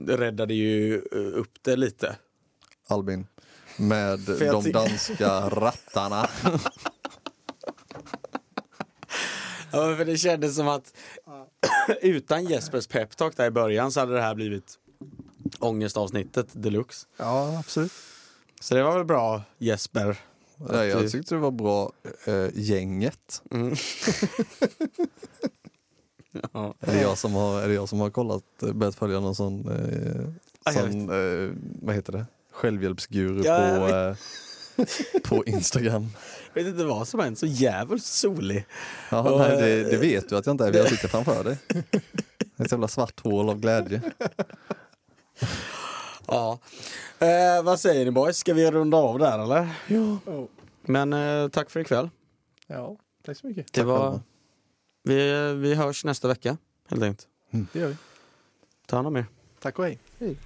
[0.07, 2.15] räddade ju eh, upp det lite.
[2.87, 3.27] Albin.
[3.77, 6.29] Med de danska rattarna.
[9.75, 10.93] Ja, för det kändes som att
[12.01, 14.79] utan Jespers peptalk där i början så hade det här blivit
[15.59, 17.07] ångestavsnittet deluxe.
[17.17, 17.91] Ja, absolut.
[18.61, 20.17] Så det var väl bra Jesper.
[20.57, 21.91] Nej, jag tyckte det var bra,
[22.25, 23.41] eh, gänget.
[23.51, 23.75] Mm.
[26.53, 26.73] ja.
[26.79, 29.35] Är det jag som har, är det jag som har kollat, eh, börjat följa någon
[29.35, 30.25] sån, eh,
[30.65, 36.07] jag sån eh, vad heter det, självhjälpsguru Ja, jag på, eh, på Instagram.
[36.53, 38.65] Vet inte vad som hänt, så jävligt solig.
[39.09, 41.43] Ja, Och, nej, det, eh, det vet du att jag inte är, jag sitter framför
[41.43, 41.57] dig.
[42.57, 44.01] Ett jävla svart hål av glädje.
[46.27, 46.59] Ja.
[47.19, 49.69] Eh, vad säger ni boys, ska vi runda av där eller?
[49.87, 50.17] Ja.
[50.85, 52.09] Men eh, tack för ikväll.
[52.67, 53.73] ja, tack så mycket.
[53.73, 54.19] Det Tack var.
[55.03, 56.57] Vi, vi hörs nästa vecka
[56.89, 57.27] helt enkelt.
[57.51, 57.95] Det gör vi.
[58.85, 59.25] Ta hand om er.
[59.59, 59.99] Tack och hej.
[60.19, 60.37] hej.